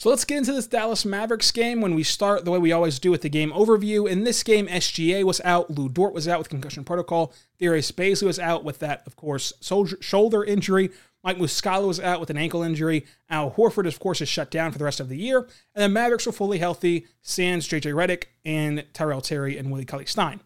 So 0.00 0.08
let's 0.08 0.24
get 0.24 0.38
into 0.38 0.54
this 0.54 0.66
Dallas 0.66 1.04
Mavericks 1.04 1.50
game 1.50 1.82
when 1.82 1.94
we 1.94 2.02
start 2.02 2.46
the 2.46 2.50
way 2.50 2.58
we 2.58 2.72
always 2.72 2.98
do 2.98 3.10
with 3.10 3.20
the 3.20 3.28
game 3.28 3.52
overview. 3.52 4.08
In 4.08 4.24
this 4.24 4.42
game, 4.42 4.66
SGA 4.66 5.24
was 5.24 5.42
out, 5.42 5.68
Lu 5.70 5.90
Dort 5.90 6.14
was 6.14 6.26
out 6.26 6.38
with 6.38 6.48
concussion 6.48 6.84
protocol, 6.84 7.34
Darius 7.58 7.92
Bazley 7.92 8.22
was 8.22 8.38
out 8.38 8.64
with 8.64 8.78
that, 8.78 9.02
of 9.06 9.14
course, 9.16 9.52
shoulder 9.60 10.42
injury. 10.42 10.90
Mike 11.22 11.36
Muscala 11.36 11.86
was 11.86 12.00
out 12.00 12.18
with 12.18 12.30
an 12.30 12.38
ankle 12.38 12.62
injury. 12.62 13.04
Al 13.28 13.50
Horford, 13.50 13.86
of 13.86 14.00
course, 14.00 14.22
is 14.22 14.28
shut 14.30 14.50
down 14.50 14.72
for 14.72 14.78
the 14.78 14.86
rest 14.86 15.00
of 15.00 15.10
the 15.10 15.18
year. 15.18 15.46
And 15.74 15.84
the 15.84 15.88
Mavericks 15.90 16.24
were 16.24 16.32
fully 16.32 16.56
healthy. 16.56 17.06
Sans, 17.20 17.68
JJ 17.68 17.92
Redick, 17.92 18.24
and 18.42 18.86
Tyrell 18.94 19.20
Terry 19.20 19.58
and 19.58 19.70
Willie 19.70 19.84
Cauley 19.84 20.06
Stein. 20.06 20.40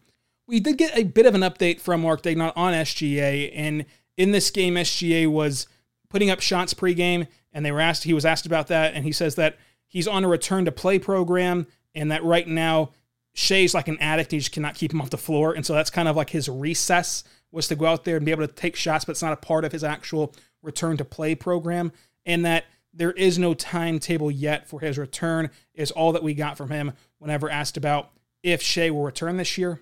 We 0.47 0.59
did 0.59 0.77
get 0.77 0.97
a 0.97 1.03
bit 1.03 1.25
of 1.25 1.33
an 1.33 1.41
update 1.41 1.79
from 1.79 2.01
Mark 2.01 2.23
Daigneault 2.23 2.57
on 2.57 2.73
SGA, 2.73 3.53
and 3.55 3.85
in 4.17 4.31
this 4.31 4.49
game, 4.51 4.75
SGA 4.75 5.27
was 5.27 5.67
putting 6.09 6.29
up 6.29 6.41
shots 6.41 6.73
pregame, 6.73 7.27
and 7.53 7.65
they 7.65 7.71
were 7.71 7.81
asked. 7.81 8.03
He 8.03 8.13
was 8.13 8.25
asked 8.25 8.45
about 8.45 8.67
that, 8.67 8.93
and 8.93 9.03
he 9.03 9.11
says 9.11 9.35
that 9.35 9.57
he's 9.87 10.07
on 10.07 10.23
a 10.23 10.27
return 10.27 10.65
to 10.65 10.71
play 10.71 10.99
program, 10.99 11.67
and 11.93 12.11
that 12.11 12.23
right 12.23 12.47
now 12.47 12.91
Shai's 13.33 13.73
like 13.73 13.87
an 13.87 13.97
addict. 13.99 14.31
He 14.31 14.39
just 14.39 14.51
cannot 14.51 14.75
keep 14.75 14.93
him 14.93 15.01
off 15.01 15.09
the 15.09 15.17
floor, 15.17 15.53
and 15.53 15.65
so 15.65 15.73
that's 15.73 15.89
kind 15.89 16.07
of 16.07 16.15
like 16.15 16.29
his 16.29 16.47
recess 16.47 17.23
was 17.51 17.67
to 17.67 17.75
go 17.75 17.85
out 17.85 18.03
there 18.03 18.17
and 18.17 18.25
be 18.25 18.31
able 18.31 18.47
to 18.47 18.53
take 18.53 18.75
shots, 18.75 19.05
but 19.05 19.11
it's 19.11 19.21
not 19.21 19.33
a 19.33 19.37
part 19.37 19.63
of 19.63 19.71
his 19.71 19.83
actual 19.83 20.33
return 20.61 20.97
to 20.97 21.05
play 21.05 21.35
program, 21.35 21.91
and 22.25 22.45
that 22.45 22.65
there 22.93 23.11
is 23.11 23.37
no 23.37 23.53
timetable 23.53 24.31
yet 24.31 24.67
for 24.67 24.79
his 24.79 24.97
return. 24.97 25.49
Is 25.73 25.91
all 25.91 26.13
that 26.13 26.23
we 26.23 26.33
got 26.33 26.57
from 26.57 26.69
him 26.69 26.93
whenever 27.19 27.49
asked 27.49 27.77
about 27.77 28.11
if 28.41 28.61
Shai 28.61 28.89
will 28.89 29.03
return 29.03 29.37
this 29.37 29.57
year. 29.57 29.81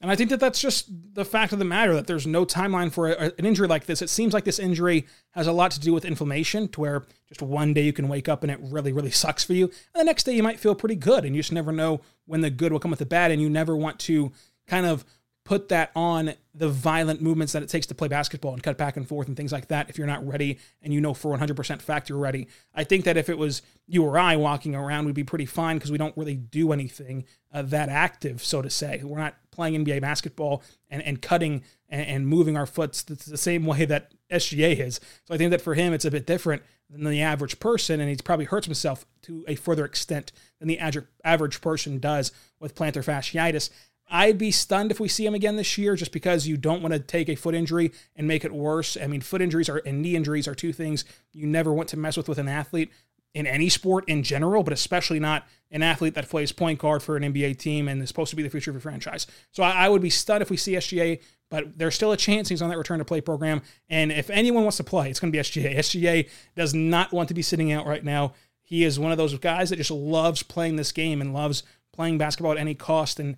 And 0.00 0.12
I 0.12 0.16
think 0.16 0.30
that 0.30 0.38
that's 0.38 0.60
just 0.60 0.88
the 1.14 1.24
fact 1.24 1.52
of 1.52 1.58
the 1.58 1.64
matter 1.64 1.94
that 1.94 2.06
there's 2.06 2.26
no 2.26 2.46
timeline 2.46 2.92
for 2.92 3.08
a, 3.08 3.32
an 3.36 3.44
injury 3.44 3.66
like 3.66 3.86
this. 3.86 4.00
It 4.00 4.10
seems 4.10 4.32
like 4.32 4.44
this 4.44 4.60
injury 4.60 5.06
has 5.32 5.48
a 5.48 5.52
lot 5.52 5.72
to 5.72 5.80
do 5.80 5.92
with 5.92 6.04
inflammation, 6.04 6.68
to 6.68 6.80
where 6.80 7.06
just 7.28 7.42
one 7.42 7.74
day 7.74 7.82
you 7.82 7.92
can 7.92 8.06
wake 8.06 8.28
up 8.28 8.44
and 8.44 8.52
it 8.52 8.60
really, 8.62 8.92
really 8.92 9.10
sucks 9.10 9.42
for 9.42 9.54
you. 9.54 9.64
And 9.64 10.00
the 10.00 10.04
next 10.04 10.22
day 10.22 10.36
you 10.36 10.42
might 10.42 10.60
feel 10.60 10.76
pretty 10.76 10.94
good. 10.94 11.24
And 11.24 11.34
you 11.34 11.42
just 11.42 11.52
never 11.52 11.72
know 11.72 12.00
when 12.26 12.42
the 12.42 12.50
good 12.50 12.70
will 12.70 12.78
come 12.78 12.92
with 12.92 13.00
the 13.00 13.06
bad. 13.06 13.32
And 13.32 13.42
you 13.42 13.50
never 13.50 13.76
want 13.76 13.98
to 14.00 14.30
kind 14.68 14.86
of 14.86 15.04
put 15.48 15.70
that 15.70 15.90
on 15.96 16.34
the 16.54 16.68
violent 16.68 17.22
movements 17.22 17.54
that 17.54 17.62
it 17.62 17.70
takes 17.70 17.86
to 17.86 17.94
play 17.94 18.06
basketball 18.06 18.52
and 18.52 18.62
cut 18.62 18.76
back 18.76 18.98
and 18.98 19.08
forth 19.08 19.28
and 19.28 19.34
things 19.34 19.50
like 19.50 19.68
that 19.68 19.88
if 19.88 19.96
you're 19.96 20.06
not 20.06 20.26
ready 20.28 20.58
and 20.82 20.92
you 20.92 21.00
know 21.00 21.14
for 21.14 21.34
100% 21.34 21.80
fact 21.80 22.10
you're 22.10 22.18
ready. 22.18 22.48
I 22.74 22.84
think 22.84 23.06
that 23.06 23.16
if 23.16 23.30
it 23.30 23.38
was 23.38 23.62
you 23.86 24.04
or 24.04 24.18
I 24.18 24.36
walking 24.36 24.74
around, 24.74 25.06
we'd 25.06 25.14
be 25.14 25.24
pretty 25.24 25.46
fine 25.46 25.78
because 25.78 25.90
we 25.90 25.96
don't 25.96 26.14
really 26.18 26.36
do 26.36 26.70
anything 26.70 27.24
uh, 27.50 27.62
that 27.62 27.88
active, 27.88 28.44
so 28.44 28.60
to 28.60 28.68
say. 28.68 29.00
We're 29.02 29.16
not 29.16 29.36
playing 29.50 29.82
NBA 29.86 30.02
basketball 30.02 30.62
and, 30.90 31.02
and 31.02 31.22
cutting 31.22 31.62
and, 31.88 32.06
and 32.06 32.26
moving 32.26 32.58
our 32.58 32.66
foots 32.66 33.02
the 33.02 33.38
same 33.38 33.64
way 33.64 33.86
that 33.86 34.12
SGA 34.30 34.78
is. 34.78 35.00
So 35.24 35.32
I 35.32 35.38
think 35.38 35.50
that 35.52 35.62
for 35.62 35.72
him, 35.72 35.94
it's 35.94 36.04
a 36.04 36.10
bit 36.10 36.26
different 36.26 36.62
than 36.90 37.04
the 37.04 37.22
average 37.22 37.58
person, 37.60 38.00
and 38.00 38.08
he 38.08 38.16
probably 38.16 38.46
hurts 38.46 38.66
himself 38.66 39.06
to 39.22 39.44
a 39.46 39.54
further 39.54 39.84
extent 39.84 40.32
than 40.58 40.68
the 40.68 40.78
average 41.24 41.60
person 41.60 41.98
does 41.98 42.32
with 42.60 42.74
plantar 42.74 43.04
fasciitis. 43.04 43.70
I'd 44.10 44.38
be 44.38 44.50
stunned 44.50 44.90
if 44.90 45.00
we 45.00 45.08
see 45.08 45.26
him 45.26 45.34
again 45.34 45.56
this 45.56 45.76
year 45.76 45.94
just 45.94 46.12
because 46.12 46.46
you 46.46 46.56
don't 46.56 46.82
want 46.82 46.94
to 46.94 47.00
take 47.00 47.28
a 47.28 47.34
foot 47.34 47.54
injury 47.54 47.92
and 48.16 48.26
make 48.26 48.44
it 48.44 48.52
worse. 48.52 48.96
I 49.00 49.06
mean, 49.06 49.20
foot 49.20 49.42
injuries 49.42 49.68
are 49.68 49.82
and 49.84 50.00
knee 50.00 50.16
injuries 50.16 50.48
are 50.48 50.54
two 50.54 50.72
things 50.72 51.04
you 51.32 51.46
never 51.46 51.72
want 51.72 51.88
to 51.90 51.96
mess 51.96 52.16
with 52.16 52.28
with 52.28 52.38
an 52.38 52.48
athlete 52.48 52.90
in 53.34 53.46
any 53.46 53.68
sport 53.68 54.08
in 54.08 54.22
general, 54.22 54.62
but 54.62 54.72
especially 54.72 55.20
not 55.20 55.46
an 55.70 55.82
athlete 55.82 56.14
that 56.14 56.28
plays 56.28 56.50
point 56.50 56.78
guard 56.78 57.02
for 57.02 57.16
an 57.16 57.22
NBA 57.22 57.58
team 57.58 57.86
and 57.86 58.02
is 58.02 58.08
supposed 58.08 58.30
to 58.30 58.36
be 58.36 58.42
the 58.42 58.50
future 58.50 58.70
of 58.70 58.74
your 58.74 58.80
franchise. 58.80 59.26
So 59.52 59.62
I, 59.62 59.72
I 59.72 59.88
would 59.88 60.02
be 60.02 60.10
stunned 60.10 60.42
if 60.42 60.50
we 60.50 60.56
see 60.56 60.72
SGA, 60.72 61.20
but 61.50 61.78
there's 61.78 61.94
still 61.94 62.12
a 62.12 62.16
chance 62.16 62.48
he's 62.48 62.62
on 62.62 62.70
that 62.70 62.78
return 62.78 62.98
to 62.98 63.04
play 63.04 63.20
program. 63.20 63.62
And 63.88 64.10
if 64.10 64.30
anyone 64.30 64.62
wants 64.62 64.78
to 64.78 64.84
play, 64.84 65.10
it's 65.10 65.20
going 65.20 65.32
to 65.32 65.36
be 65.36 65.42
SGA. 65.42 65.76
SGA 65.76 66.28
does 66.56 66.72
not 66.74 67.12
want 67.12 67.28
to 67.28 67.34
be 67.34 67.42
sitting 67.42 67.70
out 67.70 67.86
right 67.86 68.04
now. 68.04 68.32
He 68.62 68.84
is 68.84 68.98
one 68.98 69.12
of 69.12 69.18
those 69.18 69.38
guys 69.38 69.70
that 69.70 69.76
just 69.76 69.90
loves 69.90 70.42
playing 70.42 70.76
this 70.76 70.92
game 70.92 71.20
and 71.20 71.32
loves 71.32 71.62
playing 71.92 72.18
basketball 72.18 72.52
at 72.52 72.58
any 72.58 72.74
cost. 72.74 73.20
And 73.20 73.36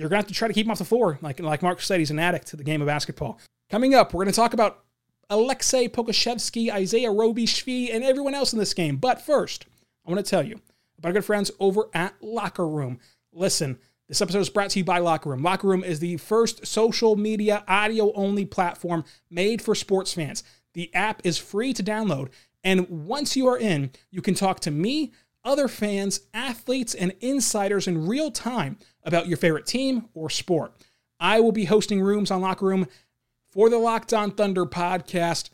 you're 0.00 0.08
going 0.08 0.22
to 0.22 0.24
have 0.24 0.28
to 0.28 0.34
try 0.34 0.48
to 0.48 0.54
keep 0.54 0.64
him 0.64 0.70
off 0.70 0.78
the 0.78 0.84
floor. 0.84 1.18
Like, 1.20 1.40
like 1.40 1.62
Mark 1.62 1.82
said, 1.82 1.98
he's 1.98 2.10
an 2.10 2.18
addict 2.18 2.46
to 2.48 2.56
the 2.56 2.64
game 2.64 2.80
of 2.80 2.86
basketball. 2.86 3.38
Coming 3.68 3.94
up, 3.94 4.14
we're 4.14 4.24
going 4.24 4.32
to 4.32 4.36
talk 4.36 4.54
about 4.54 4.84
Aleksej 5.30 5.90
Pokusevski, 5.90 6.72
Isaiah 6.72 7.10
Roby 7.10 7.44
Svi, 7.44 7.94
and 7.94 8.02
everyone 8.02 8.34
else 8.34 8.54
in 8.54 8.58
this 8.58 8.72
game. 8.72 8.96
But 8.96 9.20
first, 9.20 9.66
I 10.06 10.10
want 10.10 10.24
to 10.24 10.28
tell 10.28 10.42
you 10.42 10.58
about 10.98 11.10
our 11.10 11.12
good 11.12 11.24
friends 11.26 11.50
over 11.60 11.90
at 11.92 12.14
Locker 12.22 12.66
Room. 12.66 12.98
Listen, 13.32 13.78
this 14.08 14.22
episode 14.22 14.40
is 14.40 14.48
brought 14.48 14.70
to 14.70 14.78
you 14.78 14.84
by 14.86 15.00
Locker 15.00 15.28
Room. 15.28 15.42
Locker 15.42 15.68
Room 15.68 15.84
is 15.84 16.00
the 16.00 16.16
first 16.16 16.66
social 16.66 17.14
media 17.14 17.62
audio 17.68 18.10
only 18.14 18.46
platform 18.46 19.04
made 19.30 19.60
for 19.60 19.74
sports 19.74 20.14
fans. 20.14 20.42
The 20.72 20.92
app 20.94 21.20
is 21.24 21.36
free 21.36 21.74
to 21.74 21.82
download, 21.82 22.30
and 22.64 22.88
once 22.88 23.36
you 23.36 23.46
are 23.48 23.58
in, 23.58 23.90
you 24.10 24.22
can 24.22 24.34
talk 24.34 24.60
to 24.60 24.70
me, 24.70 25.12
other 25.44 25.68
fans, 25.68 26.20
athletes, 26.32 26.94
and 26.94 27.14
insiders 27.20 27.86
in 27.86 28.06
real 28.06 28.30
time 28.30 28.78
about 29.04 29.26
your 29.26 29.36
favorite 29.36 29.66
team 29.66 30.08
or 30.14 30.30
sport. 30.30 30.72
I 31.18 31.40
will 31.40 31.52
be 31.52 31.64
hosting 31.64 32.00
rooms 32.00 32.30
on 32.30 32.40
Locker 32.40 32.66
Room 32.66 32.86
for 33.50 33.68
the 33.68 33.78
Locked 33.78 34.12
On 34.12 34.30
Thunder 34.30 34.64
podcast 34.64 35.50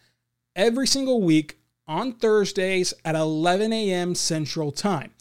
every 0.54 0.86
single 0.86 1.22
week 1.22 1.58
on 1.88 2.12
Thursdays 2.12 2.94
at 3.04 3.14
11 3.14 3.72
a.m. 3.72 4.14
Central 4.14 4.72
Time. 4.72 5.12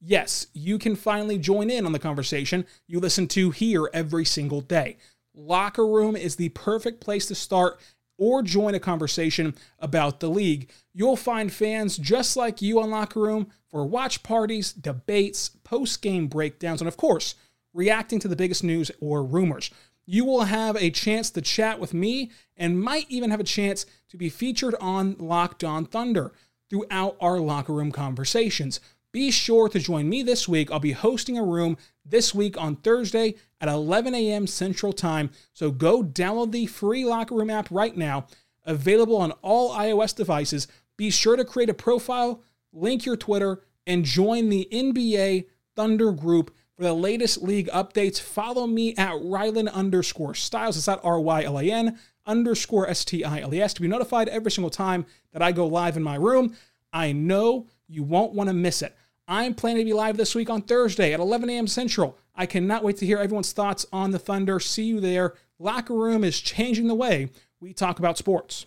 Yes, 0.00 0.48
you 0.52 0.78
can 0.78 0.96
finally 0.96 1.38
join 1.38 1.70
in 1.70 1.86
on 1.86 1.92
the 1.92 1.98
conversation 1.98 2.66
you 2.88 2.98
listen 2.98 3.28
to 3.28 3.50
here 3.50 3.88
every 3.92 4.24
single 4.24 4.60
day. 4.60 4.96
Locker 5.34 5.86
Room 5.86 6.16
is 6.16 6.36
the 6.36 6.48
perfect 6.50 7.00
place 7.00 7.26
to 7.26 7.34
start 7.34 7.80
or 8.18 8.42
join 8.42 8.74
a 8.74 8.80
conversation 8.80 9.54
about 9.78 10.20
the 10.20 10.28
league. 10.28 10.70
You'll 10.92 11.16
find 11.16 11.52
fans 11.52 11.96
just 11.96 12.36
like 12.36 12.60
you 12.60 12.80
on 12.80 12.90
Locker 12.90 13.20
Room 13.20 13.48
for 13.68 13.86
watch 13.86 14.22
parties, 14.22 14.72
debates, 14.72 15.48
post 15.48 16.02
game 16.02 16.26
breakdowns, 16.26 16.80
and 16.80 16.88
of 16.88 16.96
course, 16.96 17.34
reacting 17.72 18.18
to 18.20 18.28
the 18.28 18.36
biggest 18.36 18.62
news 18.62 18.90
or 19.00 19.24
rumors. 19.24 19.70
You 20.04 20.24
will 20.24 20.44
have 20.44 20.76
a 20.76 20.90
chance 20.90 21.30
to 21.30 21.40
chat 21.40 21.78
with 21.78 21.94
me 21.94 22.30
and 22.56 22.80
might 22.80 23.06
even 23.08 23.30
have 23.30 23.40
a 23.40 23.44
chance 23.44 23.86
to 24.08 24.16
be 24.16 24.28
featured 24.28 24.74
on 24.80 25.16
Locked 25.18 25.62
On 25.62 25.84
Thunder 25.84 26.32
throughout 26.68 27.16
our 27.20 27.38
locker 27.38 27.72
room 27.72 27.92
conversations. 27.92 28.80
Be 29.12 29.30
sure 29.30 29.68
to 29.68 29.78
join 29.78 30.08
me 30.08 30.22
this 30.22 30.48
week. 30.48 30.72
I'll 30.72 30.80
be 30.80 30.92
hosting 30.92 31.36
a 31.38 31.44
room 31.44 31.76
this 32.04 32.34
week 32.34 32.58
on 32.58 32.76
Thursday 32.76 33.34
at 33.60 33.68
11 33.68 34.14
a.m. 34.14 34.46
Central 34.46 34.92
Time. 34.92 35.30
So 35.52 35.70
go 35.70 36.02
download 36.02 36.50
the 36.50 36.66
free 36.66 37.04
Locker 37.04 37.34
Room 37.34 37.50
app 37.50 37.70
right 37.70 37.96
now, 37.96 38.26
available 38.64 39.16
on 39.16 39.32
all 39.42 39.74
iOS 39.74 40.16
devices. 40.16 40.66
Be 40.96 41.10
sure 41.10 41.36
to 41.36 41.44
create 41.44 41.68
a 41.68 41.74
profile, 41.74 42.42
link 42.72 43.04
your 43.04 43.16
Twitter, 43.16 43.62
and 43.86 44.04
join 44.04 44.48
the 44.48 44.66
NBA 44.72 45.46
Thunder 45.76 46.10
group 46.12 46.54
for 46.82 46.88
the 46.88 46.94
latest 46.94 47.40
league 47.40 47.68
updates, 47.68 48.20
follow 48.20 48.66
me 48.66 48.92
at 48.96 49.12
Rylan 49.12 49.72
underscore 49.72 50.34
Stiles. 50.34 50.76
It's 50.76 50.88
at 50.88 50.98
R 51.04 51.20
Y 51.20 51.44
L 51.44 51.60
A 51.60 51.62
N 51.62 51.96
underscore 52.26 52.88
S 52.88 53.04
T 53.04 53.22
I 53.22 53.38
L 53.38 53.54
E 53.54 53.60
S 53.60 53.72
to 53.74 53.80
be 53.80 53.86
notified 53.86 54.28
every 54.28 54.50
single 54.50 54.68
time 54.68 55.06
that 55.32 55.42
I 55.42 55.52
go 55.52 55.64
live 55.64 55.96
in 55.96 56.02
my 56.02 56.16
room. 56.16 56.56
I 56.92 57.12
know 57.12 57.68
you 57.86 58.02
won't 58.02 58.32
want 58.32 58.48
to 58.48 58.52
miss 58.52 58.82
it. 58.82 58.96
I'm 59.28 59.54
planning 59.54 59.82
to 59.82 59.84
be 59.84 59.92
live 59.92 60.16
this 60.16 60.34
week 60.34 60.50
on 60.50 60.62
Thursday 60.62 61.12
at 61.12 61.20
11 61.20 61.50
a.m. 61.50 61.68
Central. 61.68 62.18
I 62.34 62.46
cannot 62.46 62.82
wait 62.82 62.96
to 62.96 63.06
hear 63.06 63.18
everyone's 63.18 63.52
thoughts 63.52 63.86
on 63.92 64.10
the 64.10 64.18
Thunder. 64.18 64.58
See 64.58 64.86
you 64.86 64.98
there. 64.98 65.34
Locker 65.60 65.94
Room 65.94 66.24
is 66.24 66.40
changing 66.40 66.88
the 66.88 66.96
way 66.96 67.30
we 67.60 67.72
talk 67.72 68.00
about 68.00 68.18
sports. 68.18 68.66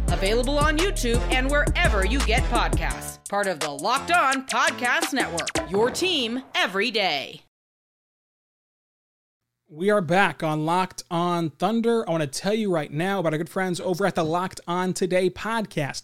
available 0.11 0.59
on 0.59 0.77
YouTube 0.77 1.21
and 1.31 1.49
wherever 1.49 2.05
you 2.05 2.19
get 2.19 2.43
podcasts 2.43 3.21
part 3.31 3.47
of 3.47 3.61
the 3.61 3.71
Locked 3.71 4.11
On 4.11 4.45
Podcast 4.45 5.13
Network. 5.13 5.71
Your 5.71 5.89
team 5.89 6.43
every 6.53 6.91
day. 6.91 7.43
We 9.69 9.89
are 9.89 10.01
back 10.01 10.43
on 10.43 10.65
Locked 10.65 11.05
On 11.09 11.49
Thunder. 11.49 12.05
I 12.05 12.11
want 12.11 12.23
to 12.23 12.27
tell 12.27 12.53
you 12.53 12.69
right 12.69 12.91
now 12.91 13.19
about 13.19 13.31
our 13.31 13.37
good 13.37 13.47
friends 13.47 13.79
over 13.79 14.05
at 14.05 14.15
the 14.15 14.25
Locked 14.25 14.59
On 14.67 14.93
Today 14.93 15.29
podcast. 15.29 16.01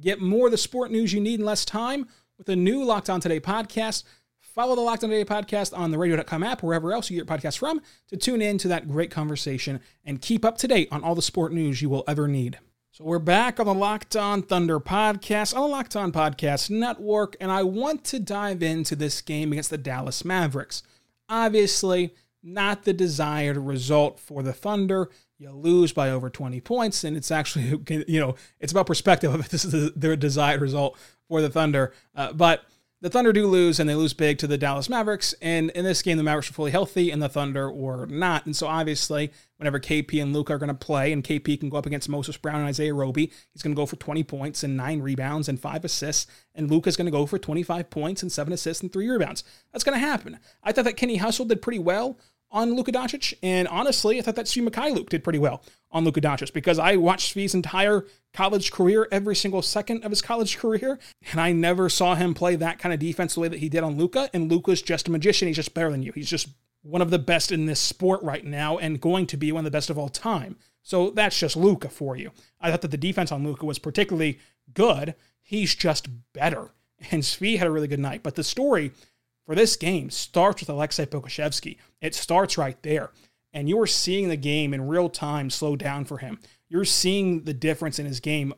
Get 0.00 0.18
more 0.18 0.46
of 0.46 0.50
the 0.50 0.56
sport 0.56 0.90
news 0.90 1.12
you 1.12 1.20
need 1.20 1.40
in 1.40 1.44
less 1.44 1.66
time 1.66 2.08
with 2.38 2.46
the 2.46 2.56
new 2.56 2.82
Locked 2.82 3.10
On 3.10 3.20
Today 3.20 3.38
podcast. 3.38 4.04
Follow 4.40 4.74
the 4.74 4.80
Locked 4.80 5.04
On 5.04 5.10
Today 5.10 5.26
podcast 5.26 5.76
on 5.76 5.90
the 5.90 5.98
radio.com 5.98 6.42
app, 6.42 6.62
wherever 6.62 6.90
else 6.94 7.10
you 7.10 7.22
get 7.22 7.28
your 7.28 7.38
podcasts 7.38 7.58
from, 7.58 7.82
to 8.08 8.16
tune 8.16 8.40
in 8.40 8.56
to 8.56 8.68
that 8.68 8.88
great 8.88 9.10
conversation 9.10 9.78
and 10.06 10.22
keep 10.22 10.42
up 10.42 10.56
to 10.56 10.66
date 10.66 10.88
on 10.90 11.04
all 11.04 11.14
the 11.14 11.20
sport 11.20 11.52
news 11.52 11.82
you 11.82 11.90
will 11.90 12.04
ever 12.08 12.26
need. 12.26 12.58
So 12.94 13.04
we're 13.04 13.20
back 13.20 13.58
on 13.58 13.64
the 13.64 13.72
Locked 13.72 14.16
On 14.16 14.42
Thunder 14.42 14.78
podcast, 14.78 15.56
on 15.56 15.62
the 15.62 15.68
Locked 15.68 15.96
On 15.96 16.12
Podcast 16.12 16.68
Network, 16.68 17.38
and 17.40 17.50
I 17.50 17.62
want 17.62 18.04
to 18.04 18.18
dive 18.18 18.62
into 18.62 18.94
this 18.94 19.22
game 19.22 19.50
against 19.50 19.70
the 19.70 19.78
Dallas 19.78 20.26
Mavericks. 20.26 20.82
Obviously, 21.26 22.12
not 22.42 22.84
the 22.84 22.92
desired 22.92 23.56
result 23.56 24.20
for 24.20 24.42
the 24.42 24.52
Thunder. 24.52 25.08
You 25.38 25.52
lose 25.52 25.94
by 25.94 26.10
over 26.10 26.28
20 26.28 26.60
points, 26.60 27.02
and 27.02 27.16
it's 27.16 27.30
actually, 27.30 27.82
you 28.06 28.20
know, 28.20 28.34
it's 28.60 28.72
about 28.72 28.88
perspective 28.88 29.34
if 29.36 29.48
this 29.48 29.64
is 29.64 29.92
their 29.94 30.14
desired 30.14 30.60
result 30.60 30.98
for 31.28 31.40
the 31.40 31.48
Thunder. 31.48 31.94
Uh, 32.14 32.34
but 32.34 32.66
the 33.02 33.10
Thunder 33.10 33.32
do 33.32 33.48
lose, 33.48 33.80
and 33.80 33.90
they 33.90 33.96
lose 33.96 34.14
big 34.14 34.38
to 34.38 34.46
the 34.46 34.56
Dallas 34.56 34.88
Mavericks. 34.88 35.34
And 35.42 35.70
in 35.70 35.84
this 35.84 36.02
game, 36.02 36.18
the 36.18 36.22
Mavericks 36.22 36.48
were 36.48 36.54
fully 36.54 36.70
healthy, 36.70 37.10
and 37.10 37.20
the 37.20 37.28
Thunder 37.28 37.70
were 37.70 38.06
not. 38.06 38.46
And 38.46 38.54
so, 38.54 38.68
obviously, 38.68 39.32
whenever 39.56 39.80
KP 39.80 40.22
and 40.22 40.32
Luka 40.32 40.54
are 40.54 40.58
going 40.58 40.68
to 40.68 40.74
play, 40.74 41.12
and 41.12 41.24
KP 41.24 41.58
can 41.58 41.68
go 41.68 41.78
up 41.78 41.84
against 41.84 42.08
Moses 42.08 42.36
Brown 42.36 42.60
and 42.60 42.68
Isaiah 42.68 42.94
Roby, 42.94 43.32
he's 43.52 43.62
going 43.62 43.74
to 43.74 43.80
go 43.80 43.86
for 43.86 43.96
20 43.96 44.22
points 44.22 44.62
and 44.62 44.76
nine 44.76 45.00
rebounds 45.00 45.48
and 45.48 45.60
five 45.60 45.84
assists. 45.84 46.30
And 46.54 46.70
Luka's 46.70 46.96
going 46.96 47.06
to 47.06 47.10
go 47.10 47.26
for 47.26 47.40
25 47.40 47.90
points 47.90 48.22
and 48.22 48.30
seven 48.30 48.52
assists 48.52 48.84
and 48.84 48.92
three 48.92 49.10
rebounds. 49.10 49.42
That's 49.72 49.82
going 49.82 49.98
to 50.00 50.06
happen. 50.06 50.38
I 50.62 50.70
thought 50.70 50.84
that 50.84 50.96
Kenny 50.96 51.16
Hustle 51.16 51.46
did 51.46 51.60
pretty 51.60 51.80
well 51.80 52.20
on 52.52 52.74
Luka 52.74 52.92
Doncic. 52.92 53.34
And 53.42 53.66
honestly, 53.68 54.18
I 54.18 54.22
thought 54.22 54.36
that 54.36 54.46
Svi 54.46 54.66
Mykhailiuk 54.68 55.08
did 55.08 55.24
pretty 55.24 55.38
well 55.38 55.64
on 55.90 56.04
Luka 56.04 56.20
Doncic 56.20 56.52
because 56.52 56.78
I 56.78 56.96
watched 56.96 57.34
Svi's 57.34 57.54
entire 57.54 58.06
college 58.32 58.70
career, 58.70 59.08
every 59.10 59.34
single 59.34 59.62
second 59.62 60.04
of 60.04 60.10
his 60.10 60.22
college 60.22 60.58
career, 60.58 60.98
and 61.30 61.40
I 61.40 61.52
never 61.52 61.88
saw 61.88 62.14
him 62.14 62.34
play 62.34 62.56
that 62.56 62.78
kind 62.78 62.92
of 62.92 63.00
defense 63.00 63.34
the 63.34 63.40
way 63.40 63.48
that 63.48 63.58
he 63.58 63.68
did 63.68 63.82
on 63.82 63.96
Luka. 63.96 64.30
And 64.32 64.50
Luka's 64.50 64.82
just 64.82 65.08
a 65.08 65.10
magician. 65.10 65.48
He's 65.48 65.56
just 65.56 65.74
better 65.74 65.90
than 65.90 66.02
you. 66.02 66.12
He's 66.14 66.30
just 66.30 66.48
one 66.82 67.02
of 67.02 67.10
the 67.10 67.18
best 67.18 67.52
in 67.52 67.66
this 67.66 67.80
sport 67.80 68.22
right 68.22 68.44
now 68.44 68.78
and 68.78 69.00
going 69.00 69.26
to 69.28 69.36
be 69.36 69.52
one 69.52 69.60
of 69.60 69.70
the 69.70 69.76
best 69.76 69.90
of 69.90 69.98
all 69.98 70.08
time. 70.08 70.56
So 70.82 71.10
that's 71.10 71.38
just 71.38 71.56
Luka 71.56 71.88
for 71.88 72.16
you. 72.16 72.32
I 72.60 72.70
thought 72.70 72.82
that 72.82 72.90
the 72.90 72.96
defense 72.96 73.30
on 73.30 73.44
Luka 73.44 73.64
was 73.64 73.78
particularly 73.78 74.40
good. 74.74 75.14
He's 75.40 75.74
just 75.74 76.08
better. 76.32 76.70
And 77.10 77.22
Svi 77.22 77.58
had 77.58 77.66
a 77.66 77.70
really 77.70 77.88
good 77.88 78.00
night. 78.00 78.22
But 78.22 78.34
the 78.34 78.44
story 78.44 78.92
for 79.46 79.54
this 79.54 79.76
game 79.76 80.10
starts 80.10 80.60
with 80.60 80.68
Aleksej 80.68 81.06
Pokusevski. 81.06 81.76
It 82.00 82.14
starts 82.14 82.58
right 82.58 82.80
there. 82.82 83.10
And 83.52 83.68
you 83.68 83.80
are 83.80 83.86
seeing 83.86 84.28
the 84.28 84.36
game 84.36 84.72
in 84.72 84.88
real 84.88 85.08
time 85.08 85.50
slow 85.50 85.76
down 85.76 86.04
for 86.04 86.18
him. 86.18 86.38
You're 86.68 86.84
seeing 86.84 87.44
the 87.44 87.52
difference 87.52 87.98
in 87.98 88.06
his 88.06 88.20
game 88.20 88.54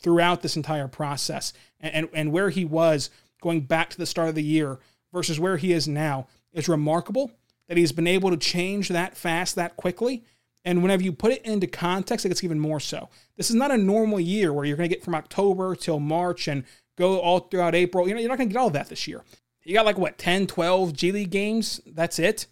throughout 0.00 0.40
this 0.40 0.56
entire 0.56 0.88
process 0.88 1.52
and, 1.78 1.94
and, 1.94 2.08
and 2.14 2.32
where 2.32 2.50
he 2.50 2.64
was 2.64 3.10
going 3.42 3.62
back 3.62 3.90
to 3.90 3.98
the 3.98 4.06
start 4.06 4.28
of 4.28 4.34
the 4.34 4.42
year 4.42 4.78
versus 5.12 5.38
where 5.38 5.56
he 5.56 5.72
is 5.72 5.86
now 5.86 6.26
is 6.52 6.68
remarkable 6.68 7.30
that 7.68 7.76
he's 7.76 7.92
been 7.92 8.06
able 8.06 8.30
to 8.30 8.36
change 8.36 8.88
that 8.88 9.16
fast, 9.16 9.54
that 9.56 9.76
quickly. 9.76 10.24
And 10.64 10.82
whenever 10.82 11.02
you 11.02 11.12
put 11.12 11.32
it 11.32 11.44
into 11.44 11.66
context, 11.66 12.26
it 12.26 12.30
gets 12.30 12.44
even 12.44 12.58
more 12.58 12.80
so. 12.80 13.08
This 13.36 13.48
is 13.48 13.56
not 13.56 13.70
a 13.70 13.78
normal 13.78 14.20
year 14.20 14.52
where 14.52 14.64
you're 14.64 14.76
going 14.76 14.88
to 14.88 14.94
get 14.94 15.04
from 15.04 15.14
October 15.14 15.74
till 15.76 16.00
March 16.00 16.48
and 16.48 16.64
go 16.98 17.18
all 17.20 17.40
throughout 17.40 17.74
April. 17.74 18.08
You 18.08 18.14
know, 18.14 18.20
you're 18.20 18.28
not 18.28 18.38
going 18.38 18.48
to 18.48 18.52
get 18.52 18.58
all 18.60 18.66
of 18.66 18.72
that 18.72 18.88
this 18.88 19.06
year. 19.06 19.22
You 19.70 19.76
got 19.76 19.86
like 19.86 19.98
what 19.98 20.18
10, 20.18 20.48
12 20.48 20.92
G 20.94 21.12
League 21.12 21.30
games. 21.30 21.80
That's 21.86 22.18
it. 22.18 22.48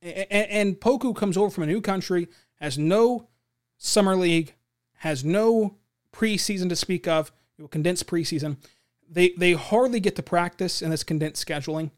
And, 0.00 0.26
and 0.30 0.80
Poku 0.80 1.14
comes 1.14 1.36
over 1.36 1.50
from 1.50 1.64
a 1.64 1.66
new 1.66 1.82
country, 1.82 2.28
has 2.60 2.78
no 2.78 3.28
summer 3.76 4.16
league, 4.16 4.54
has 4.94 5.22
no 5.22 5.76
preseason 6.14 6.70
to 6.70 6.76
speak 6.76 7.06
of. 7.06 7.30
Condensed 7.70 8.06
preseason. 8.06 8.56
They 9.06 9.34
they 9.36 9.52
hardly 9.52 10.00
get 10.00 10.16
to 10.16 10.22
practice 10.22 10.80
in 10.80 10.88
this 10.88 11.04
condensed 11.04 11.46
scheduling. 11.46 11.90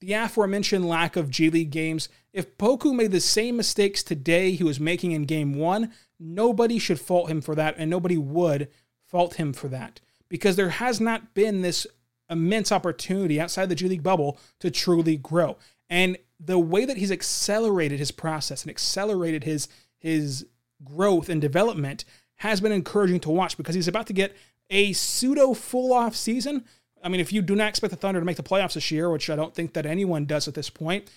The 0.00 0.14
aforementioned 0.14 0.88
lack 0.88 1.14
of 1.14 1.30
G 1.30 1.48
League 1.48 1.70
games. 1.70 2.08
If 2.32 2.58
Poku 2.58 2.92
made 2.92 3.12
the 3.12 3.20
same 3.20 3.56
mistakes 3.56 4.02
today 4.02 4.50
he 4.50 4.64
was 4.64 4.80
making 4.80 5.12
in 5.12 5.26
game 5.26 5.54
one, 5.54 5.92
nobody 6.18 6.80
should 6.80 6.98
fault 6.98 7.30
him 7.30 7.40
for 7.40 7.54
that, 7.54 7.76
and 7.78 7.88
nobody 7.88 8.18
would 8.18 8.68
fault 9.06 9.34
him 9.34 9.52
for 9.52 9.68
that 9.68 10.00
because 10.28 10.56
there 10.56 10.70
has 10.70 11.00
not 11.00 11.34
been 11.34 11.62
this 11.62 11.86
immense 12.32 12.72
opportunity 12.72 13.40
outside 13.40 13.68
the 13.68 13.74
G 13.74 13.88
League 13.88 14.02
bubble 14.02 14.38
to 14.60 14.70
truly 14.70 15.16
grow. 15.16 15.56
And 15.88 16.16
the 16.40 16.58
way 16.58 16.84
that 16.84 16.96
he's 16.96 17.12
accelerated 17.12 17.98
his 17.98 18.10
process 18.10 18.62
and 18.62 18.70
accelerated 18.70 19.44
his 19.44 19.68
his 19.98 20.46
growth 20.84 21.28
and 21.28 21.40
development 21.40 22.04
has 22.36 22.60
been 22.60 22.72
encouraging 22.72 23.20
to 23.20 23.30
watch 23.30 23.56
because 23.56 23.74
he's 23.74 23.86
about 23.86 24.08
to 24.08 24.12
get 24.12 24.34
a 24.68 24.92
pseudo 24.92 25.54
full 25.54 25.92
off 25.92 26.16
season. 26.16 26.64
I 27.04 27.08
mean, 27.08 27.20
if 27.20 27.32
you 27.32 27.42
do 27.42 27.54
not 27.54 27.68
expect 27.68 27.92
the 27.92 27.96
Thunder 27.96 28.20
to 28.20 28.26
make 28.26 28.36
the 28.36 28.42
playoffs 28.42 28.74
this 28.74 28.90
year, 28.90 29.10
which 29.10 29.30
I 29.30 29.36
don't 29.36 29.54
think 29.54 29.74
that 29.74 29.86
anyone 29.86 30.24
does 30.24 30.48
at 30.48 30.54
this 30.54 30.70
point, 30.70 31.08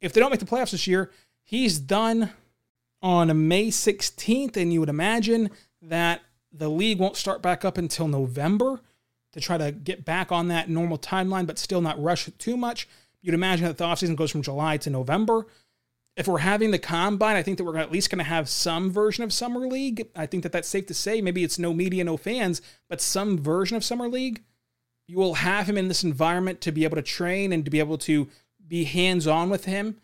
if 0.00 0.12
they 0.12 0.20
don't 0.20 0.30
make 0.30 0.40
the 0.40 0.46
playoffs 0.46 0.70
this 0.70 0.86
year, 0.86 1.10
he's 1.42 1.78
done 1.78 2.30
on 3.02 3.48
May 3.48 3.68
16th, 3.68 4.56
and 4.56 4.72
you 4.72 4.80
would 4.80 4.88
imagine 4.88 5.50
that 5.82 6.20
the 6.52 6.68
league 6.68 6.98
won't 6.98 7.16
start 7.16 7.42
back 7.42 7.64
up 7.64 7.78
until 7.78 8.08
November 8.08 8.80
to 9.38 9.44
try 9.44 9.58
to 9.58 9.72
get 9.72 10.04
back 10.04 10.32
on 10.32 10.48
that 10.48 10.68
normal 10.68 10.98
timeline, 10.98 11.46
but 11.46 11.58
still 11.58 11.80
not 11.80 12.02
rush 12.02 12.28
too 12.38 12.56
much. 12.56 12.88
You'd 13.22 13.34
imagine 13.34 13.66
that 13.66 13.78
the 13.78 13.84
offseason 13.84 14.16
goes 14.16 14.30
from 14.30 14.42
July 14.42 14.76
to 14.78 14.90
November. 14.90 15.46
If 16.16 16.26
we're 16.26 16.38
having 16.38 16.72
the 16.72 16.78
combine, 16.78 17.36
I 17.36 17.42
think 17.42 17.58
that 17.58 17.64
we're 17.64 17.76
at 17.76 17.92
least 17.92 18.10
going 18.10 18.18
to 18.18 18.24
have 18.24 18.48
some 18.48 18.90
version 18.90 19.22
of 19.22 19.32
Summer 19.32 19.60
League. 19.60 20.08
I 20.16 20.26
think 20.26 20.42
that 20.42 20.52
that's 20.52 20.68
safe 20.68 20.86
to 20.86 20.94
say. 20.94 21.20
Maybe 21.20 21.44
it's 21.44 21.58
no 21.58 21.72
media, 21.72 22.04
no 22.04 22.16
fans, 22.16 22.60
but 22.88 23.00
some 23.00 23.38
version 23.38 23.76
of 23.76 23.84
Summer 23.84 24.08
League. 24.08 24.42
You 25.06 25.16
will 25.16 25.34
have 25.34 25.68
him 25.68 25.78
in 25.78 25.88
this 25.88 26.04
environment 26.04 26.60
to 26.62 26.72
be 26.72 26.84
able 26.84 26.96
to 26.96 27.02
train 27.02 27.52
and 27.52 27.64
to 27.64 27.70
be 27.70 27.78
able 27.78 27.98
to 27.98 28.28
be 28.66 28.84
hands 28.84 29.26
on 29.26 29.48
with 29.48 29.64
him, 29.64 29.96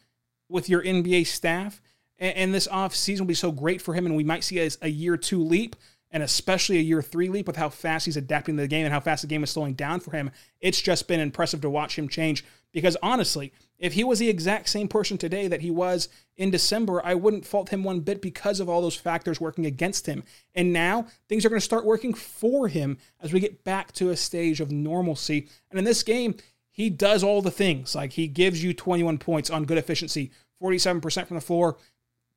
with 0.49 0.69
your 0.69 0.83
NBA 0.83 1.27
staff. 1.27 1.83
And, 2.19 2.55
this 2.55 2.69
off 2.69 2.95
season 2.95 3.25
will 3.25 3.29
be 3.29 3.35
so 3.35 3.51
great 3.51 3.83
for 3.83 3.93
him, 3.93 4.07
and 4.07 4.17
we 4.17 4.25
might 4.25 4.45
see 4.45 4.61
a, 4.61 4.71
a 4.81 4.89
year 4.89 5.17
two 5.17 5.43
leap 5.43 5.75
and 6.15 6.23
especially 6.23 6.79
a 6.79 6.83
year 6.83 7.03
three 7.03 7.29
leap 7.29 7.49
with 7.49 7.57
how 7.57 7.69
fast 7.69 8.07
he's 8.07 8.17
adapting 8.17 8.57
to 8.57 8.63
the 8.63 8.69
game 8.69 8.85
and 8.85 8.95
how 8.95 9.01
fast 9.01 9.23
the 9.23 9.29
game 9.29 9.43
is 9.43 9.51
slowing 9.51 9.75
down 9.75 9.99
for 9.99 10.13
him. 10.13 10.31
It's 10.61 10.81
just 10.81 11.09
been 11.09 11.19
impressive 11.19 11.61
to 11.63 11.69
watch 11.69 11.99
him 11.99 12.09
change 12.09 12.45
because 12.73 12.97
honestly, 13.03 13.53
if 13.81 13.95
he 13.95 14.05
was 14.05 14.21
the 14.21 14.29
exact 14.29 14.69
same 14.69 14.87
person 14.87 15.19
today 15.19 15.49
that 15.49 15.61
he 15.61 15.73
was 15.73 16.09
in 16.37 16.53
December, 16.53 17.05
I 17.05 17.17
wouldn't 17.17 17.45
fault 17.45 17.71
him 17.71 17.83
one 17.83 17.99
bit 17.99 18.23
because 18.23 18.61
of 18.61 18.69
all 18.69 18.81
those 18.81 18.95
factors 18.95 19.41
working 19.41 19.67
against 19.67 20.07
him. 20.07 20.23
And 20.55 20.73
now 20.73 21.09
things 21.29 21.45
are 21.45 21.49
going 21.49 21.61
to 21.61 21.65
start 21.65 21.85
working 21.85 22.15
for 22.15 22.69
him 22.69 22.97
as 23.21 23.33
we 23.33 23.41
get 23.41 23.65
back 23.65 23.91
to 23.95 24.11
a 24.11 24.17
stage 24.17 24.61
of 24.61 24.71
normalcy. 24.71 25.49
And 25.69 25.81
in 25.81 25.85
this 25.85 26.05
game, 26.05 26.37
he 26.71 26.91
does 26.91 27.25
all 27.25 27.43
the 27.43 27.51
things. 27.51 27.97
Like 27.97 28.13
he 28.13 28.29
gives 28.29 28.63
you 28.63 28.73
21 28.73 29.19
points 29.19 29.51
on 29.51 29.65
good 29.65 29.79
efficiency, 29.79 30.31
47% 30.63 31.27
from 31.27 31.35
the 31.35 31.41
floor, 31.41 31.77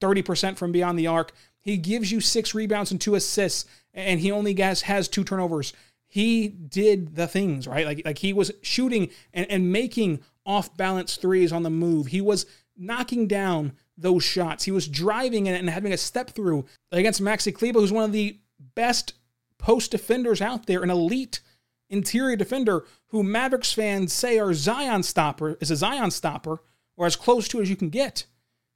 30% 0.02 0.58
from 0.58 0.72
beyond 0.72 0.98
the 0.98 1.08
arc. 1.08 1.32
He 1.60 1.78
gives 1.78 2.12
you 2.12 2.22
six 2.22 2.54
rebounds 2.54 2.92
and 2.92 3.02
two 3.02 3.16
assists, 3.16 3.66
and 3.94 4.20
he 4.20 4.32
only 4.32 4.54
has, 4.62 4.82
has 4.84 5.08
two 5.08 5.24
turnovers. 5.24 5.74
He 6.08 6.48
did 6.48 7.16
the 7.16 7.28
things, 7.28 7.68
right? 7.68 7.86
Like, 7.86 8.02
like 8.06 8.20
he 8.20 8.32
was 8.34 8.52
shooting 8.62 9.10
and, 9.34 9.50
and 9.50 9.72
making 9.72 10.22
off 10.46 10.76
balance 10.78 11.18
threes 11.18 11.52
on 11.52 11.64
the 11.64 11.70
move. 11.70 12.08
He 12.08 12.22
was 12.22 12.46
knocking 12.78 13.28
down 13.28 13.74
those 13.98 14.24
shots. 14.24 14.64
He 14.64 14.72
was 14.72 14.88
driving 14.88 15.50
and 15.50 15.70
having 15.70 15.92
a 15.92 15.98
step 15.98 16.30
through 16.30 16.66
against 16.92 17.22
Maxi 17.22 17.54
Kleber, 17.54 17.80
who's 17.80 17.92
one 17.92 18.06
of 18.06 18.12
the 18.12 18.40
best 18.76 19.14
post 19.58 19.92
defenders 19.92 20.42
out 20.42 20.68
there, 20.68 20.84
an 20.84 20.90
elite 20.90 21.42
interior 21.90 22.36
defender 22.36 22.86
who 23.08 23.24
Mavericks 23.24 23.74
fans 23.74 24.14
say 24.14 24.40
are 24.40 24.54
Zion 24.54 25.04
stopper 25.04 25.58
is 25.60 25.72
a 25.72 25.76
Zion 25.76 26.12
stopper 26.12 26.62
or 26.96 27.06
as 27.06 27.16
close 27.16 27.48
to 27.48 27.62
as 27.62 27.70
you 27.70 27.76
can 27.76 27.90
get. 27.90 28.26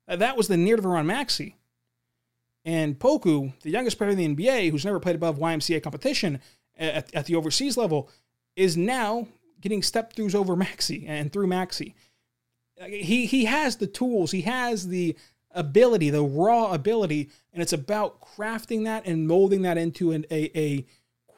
Uh, 0.08 0.16
that 0.16 0.38
was 0.38 0.48
the 0.48 0.58
near 0.58 0.76
to 0.76 0.82
Veron 0.82 1.06
Maxi. 1.06 1.54
And 2.64 3.00
Poku, 3.00 3.54
the 3.62 3.72
youngest 3.72 3.98
player 3.98 4.12
in 4.12 4.18
the 4.18 4.36
NBA 4.36 4.70
who's 4.70 4.86
never 4.86 5.00
played 5.00 5.16
above 5.16 5.40
YMCA 5.40 5.82
competition 5.82 6.40
at, 6.78 7.14
at 7.14 7.26
the 7.26 7.36
overseas 7.36 7.78
level, 7.78 8.10
is 8.56 8.78
now 8.78 9.28
getting 9.60 9.82
step 9.82 10.14
throughs 10.14 10.36
over 10.36 10.56
Maxi 10.56 11.08
and 11.08 11.32
through 11.32 11.48
Maxi. 11.48 11.94
Uh, 12.80 12.86
he 12.86 13.26
he 13.26 13.46
has 13.46 13.78
the 13.78 13.88
tools, 13.88 14.32
he 14.32 14.42
has 14.42 14.88
the 14.88 15.16
ability, 15.54 16.10
the 16.10 16.24
raw 16.24 16.72
ability, 16.72 17.30
and 17.54 17.62
it's 17.62 17.74
about 17.74 18.22
crafting 18.22 18.86
that 18.86 19.06
and 19.06 19.28
molding 19.28 19.62
that 19.64 19.78
into 19.78 20.12
an, 20.12 20.26
a, 20.32 20.58
a 20.58 20.86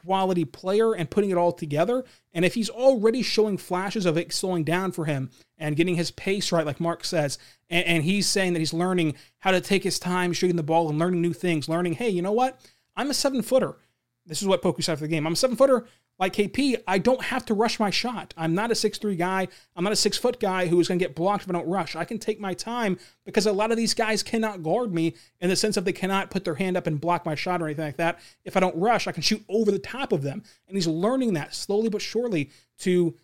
quality 0.06 0.46
player 0.46 0.94
and 0.94 1.10
putting 1.10 1.30
it 1.30 1.38
all 1.38 1.52
together. 1.52 2.04
And 2.34 2.44
if 2.46 2.56
he's 2.56 2.70
already 2.70 3.22
showing 3.22 3.58
flashes 3.58 4.06
of 4.06 4.18
it 4.18 4.34
slowing 4.34 4.64
down 4.64 4.92
for 4.92 5.06
him 5.06 5.30
and 5.58 5.76
getting 5.76 5.96
his 5.96 6.12
pace 6.12 6.52
right, 6.52 6.66
like 6.66 6.80
Mark 6.80 7.06
says, 7.06 7.38
and, 7.70 7.86
and 7.86 8.04
he's 8.04 8.28
saying 8.28 8.54
that 8.54 8.60
he's 8.60 8.74
learning 8.74 9.16
how 9.40 9.52
to 9.52 9.62
take 9.62 9.84
his 9.84 10.00
time 10.00 10.34
shooting 10.34 10.56
the 10.56 10.64
ball 10.64 10.90
and 10.90 11.00
learning 11.00 11.22
new 11.22 11.34
things, 11.34 11.70
learning, 11.70 11.94
hey, 11.94 12.10
you 12.10 12.22
know 12.22 12.32
what? 12.32 12.60
I'm 12.96 13.10
a 13.10 13.14
seven 13.14 13.42
footer. 13.42 13.78
This 14.26 14.42
is 14.42 14.48
what 14.48 14.62
Poku 14.62 14.84
said 14.84 14.98
for 14.98 15.04
the 15.04 15.10
game. 15.10 15.28
I'm 15.28 15.34
a 15.34 15.38
seven 15.38 15.56
footer 15.56 15.86
like 16.20 16.34
KP, 16.34 16.82
I 16.88 17.00
don't 17.00 17.24
have 17.24 17.46
to 17.46 17.54
rush 17.54 17.80
my 17.80 17.90
shot. 17.90 18.34
I'm 18.38 18.54
not 18.54 18.72
a 18.72 18.76
six-three 18.76 19.16
guy. 19.16 19.48
I'm 19.76 19.84
not 19.84 19.94
a 19.94 19.98
six 19.98 20.18
foot 20.18 20.40
guy 20.40 20.68
who 20.68 20.80
is 20.80 20.88
going 20.88 21.00
to 21.00 21.04
get 21.04 21.16
blocked 21.16 21.44
if 21.44 21.50
I 21.50 21.54
don't 21.54 21.68
rush. 21.68 21.96
I 21.96 22.06
can 22.06 22.20
take 22.20 22.40
my 22.40 22.54
time 22.54 23.00
because 23.26 23.48
a 23.48 23.52
lot 23.52 23.72
of 23.72 23.78
these 23.78 23.94
guys 23.94 24.22
cannot 24.22 24.64
guard 24.64 24.94
me 24.94 25.16
in 25.42 25.50
the 25.50 25.56
sense 25.56 25.76
of 25.76 25.86
they 25.86 25.94
cannot 25.94 26.30
put 26.30 26.46
their 26.46 26.56
hand 26.56 26.78
up 26.78 26.88
and 26.88 27.02
block 27.02 27.26
my 27.26 27.36
shot 27.36 27.62
or 27.62 27.66
anything 27.66 27.86
like 27.86 27.98
that. 27.98 28.20
If 28.46 28.56
I 28.56 28.60
don't 28.60 28.76
rush, 28.76 29.08
I 29.08 29.12
can 29.12 29.24
shoot 29.24 29.44
over 29.50 29.72
the 29.72 29.80
top 29.80 30.12
of 30.12 30.22
them. 30.22 30.44
And 30.68 30.78
he's 30.78 30.88
learning 30.88 31.34
that 31.34 31.56
slowly 31.56 31.90
but 31.90 32.02
surely 32.02 32.52
to 32.80 33.16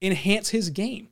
enhance 0.00 0.48
his 0.48 0.70
game. 0.70 1.08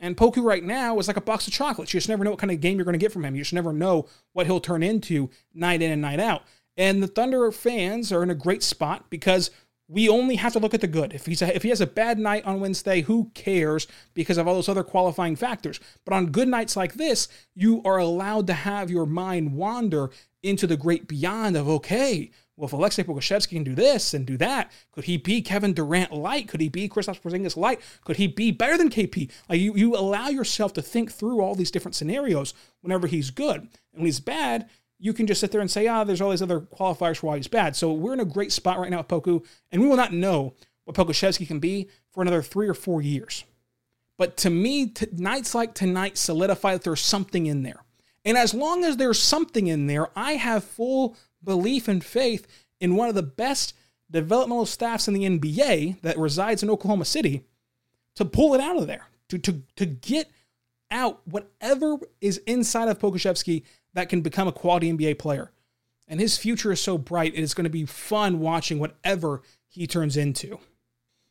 And 0.00 0.16
Poku 0.16 0.42
right 0.42 0.62
now 0.62 0.98
is 0.98 1.08
like 1.08 1.16
a 1.16 1.22
box 1.22 1.46
of 1.46 1.52
chocolates. 1.52 1.92
You 1.92 1.98
just 1.98 2.08
never 2.08 2.24
know 2.24 2.30
what 2.30 2.38
kind 2.38 2.52
of 2.52 2.60
game 2.60 2.76
you're 2.76 2.84
going 2.84 2.92
to 2.92 2.98
get 2.98 3.12
from 3.12 3.24
him. 3.24 3.34
You 3.34 3.42
just 3.42 3.52
never 3.52 3.72
know 3.72 4.06
what 4.32 4.46
he'll 4.46 4.60
turn 4.60 4.82
into 4.82 5.30
night 5.54 5.82
in 5.82 5.90
and 5.90 6.02
night 6.02 6.20
out. 6.20 6.42
And 6.76 7.02
the 7.02 7.08
Thunder 7.08 7.50
fans 7.50 8.12
are 8.12 8.22
in 8.22 8.30
a 8.30 8.36
great 8.36 8.62
spot 8.62 9.10
because 9.10 9.50
we 9.88 10.08
only 10.08 10.36
have 10.36 10.52
to 10.52 10.58
look 10.58 10.74
at 10.74 10.82
the 10.82 10.86
good. 10.86 11.14
If 11.14 11.26
he's 11.26 11.40
a, 11.40 11.54
if 11.54 11.62
he 11.62 11.70
has 11.70 11.80
a 11.80 11.86
bad 11.86 12.18
night 12.18 12.44
on 12.44 12.60
Wednesday, 12.60 13.00
who 13.00 13.30
cares 13.34 13.86
because 14.14 14.36
of 14.36 14.46
all 14.46 14.54
those 14.54 14.68
other 14.68 14.84
qualifying 14.84 15.34
factors. 15.34 15.80
But 16.04 16.14
on 16.14 16.26
good 16.26 16.48
nights 16.48 16.76
like 16.76 16.94
this, 16.94 17.28
you 17.54 17.82
are 17.84 17.98
allowed 17.98 18.46
to 18.48 18.52
have 18.52 18.90
your 18.90 19.06
mind 19.06 19.54
wander 19.54 20.10
into 20.42 20.66
the 20.66 20.76
great 20.76 21.08
beyond 21.08 21.56
of 21.56 21.68
okay, 21.68 22.30
well, 22.58 22.66
if 22.66 22.72
Aleksej 22.72 23.04
Pokusevski 23.04 23.50
can 23.50 23.64
do 23.64 23.74
this 23.74 24.14
and 24.14 24.26
do 24.26 24.36
that, 24.36 24.72
could 24.90 25.04
he 25.04 25.16
be 25.16 25.40
Kevin 25.40 25.72
Durant 25.72 26.12
light? 26.12 26.48
Could 26.48 26.60
he 26.60 26.68
be 26.68 26.88
Kristaps 26.88 27.20
Porzingis 27.20 27.56
light? 27.56 27.80
Could 28.04 28.16
he 28.16 28.26
be 28.26 28.50
better 28.50 28.76
than 28.76 28.90
KP? 28.90 29.30
Like 29.48 29.60
you, 29.60 29.74
you 29.76 29.96
allow 29.96 30.28
yourself 30.28 30.72
to 30.72 30.82
think 30.82 31.12
through 31.12 31.40
all 31.40 31.54
these 31.54 31.70
different 31.70 31.94
scenarios 31.94 32.54
whenever 32.80 33.06
he's 33.06 33.30
good. 33.30 33.60
And 33.60 33.70
when 33.92 34.06
he's 34.06 34.18
bad, 34.18 34.68
you 34.98 35.12
can 35.12 35.26
just 35.26 35.40
sit 35.40 35.52
there 35.52 35.60
and 35.60 35.70
say, 35.70 35.86
ah, 35.86 36.04
there's 36.04 36.20
all 36.20 36.30
these 36.30 36.42
other 36.42 36.60
qualifiers 36.60 37.18
for 37.18 37.28
why 37.28 37.36
he's 37.36 37.48
bad. 37.48 37.76
So 37.76 37.92
we're 37.92 38.12
in 38.12 38.20
a 38.20 38.24
great 38.24 38.52
spot 38.52 38.78
right 38.78 38.90
now 38.90 38.98
with 38.98 39.08
Poku, 39.08 39.44
and 39.70 39.80
we 39.80 39.88
will 39.88 39.96
not 39.96 40.12
know 40.12 40.54
what 40.84 40.96
Pokusevski 40.96 41.46
can 41.46 41.60
be 41.60 41.88
for 42.10 42.22
another 42.22 42.42
three 42.42 42.68
or 42.68 42.74
four 42.74 43.00
years. 43.00 43.44
But 44.16 44.36
to 44.38 44.50
me, 44.50 44.92
nights 45.12 45.54
like 45.54 45.74
tonight 45.74 46.18
solidify 46.18 46.72
that 46.72 46.82
there's 46.82 47.00
something 47.00 47.46
in 47.46 47.62
there. 47.62 47.84
And 48.24 48.36
as 48.36 48.52
long 48.52 48.84
as 48.84 48.96
there's 48.96 49.22
something 49.22 49.68
in 49.68 49.86
there, 49.86 50.08
I 50.16 50.32
have 50.32 50.64
full 50.64 51.16
belief 51.44 51.86
and 51.86 52.04
faith 52.04 52.46
in 52.80 52.96
one 52.96 53.08
of 53.08 53.14
the 53.14 53.22
best 53.22 53.74
developmental 54.10 54.66
staffs 54.66 55.06
in 55.06 55.14
the 55.14 55.24
NBA 55.24 56.00
that 56.00 56.18
resides 56.18 56.62
in 56.62 56.70
Oklahoma 56.70 57.04
City 57.04 57.44
to 58.16 58.24
pull 58.24 58.54
it 58.54 58.60
out 58.60 58.76
of 58.76 58.86
there, 58.86 59.06
to, 59.28 59.38
to, 59.38 59.62
to 59.76 59.86
get 59.86 60.30
out 60.90 61.20
whatever 61.26 61.98
is 62.20 62.38
inside 62.38 62.88
of 62.88 62.98
Pokusevski 62.98 63.62
that 63.94 64.08
can 64.08 64.20
become 64.20 64.48
a 64.48 64.52
quality 64.52 64.92
NBA 64.92 65.18
player. 65.18 65.52
And 66.06 66.20
his 66.20 66.38
future 66.38 66.72
is 66.72 66.80
so 66.80 66.96
bright, 66.96 67.34
it 67.34 67.42
is 67.42 67.54
going 67.54 67.64
to 67.64 67.70
be 67.70 67.84
fun 67.84 68.40
watching 68.40 68.78
whatever 68.78 69.42
he 69.68 69.86
turns 69.86 70.16
into. 70.16 70.58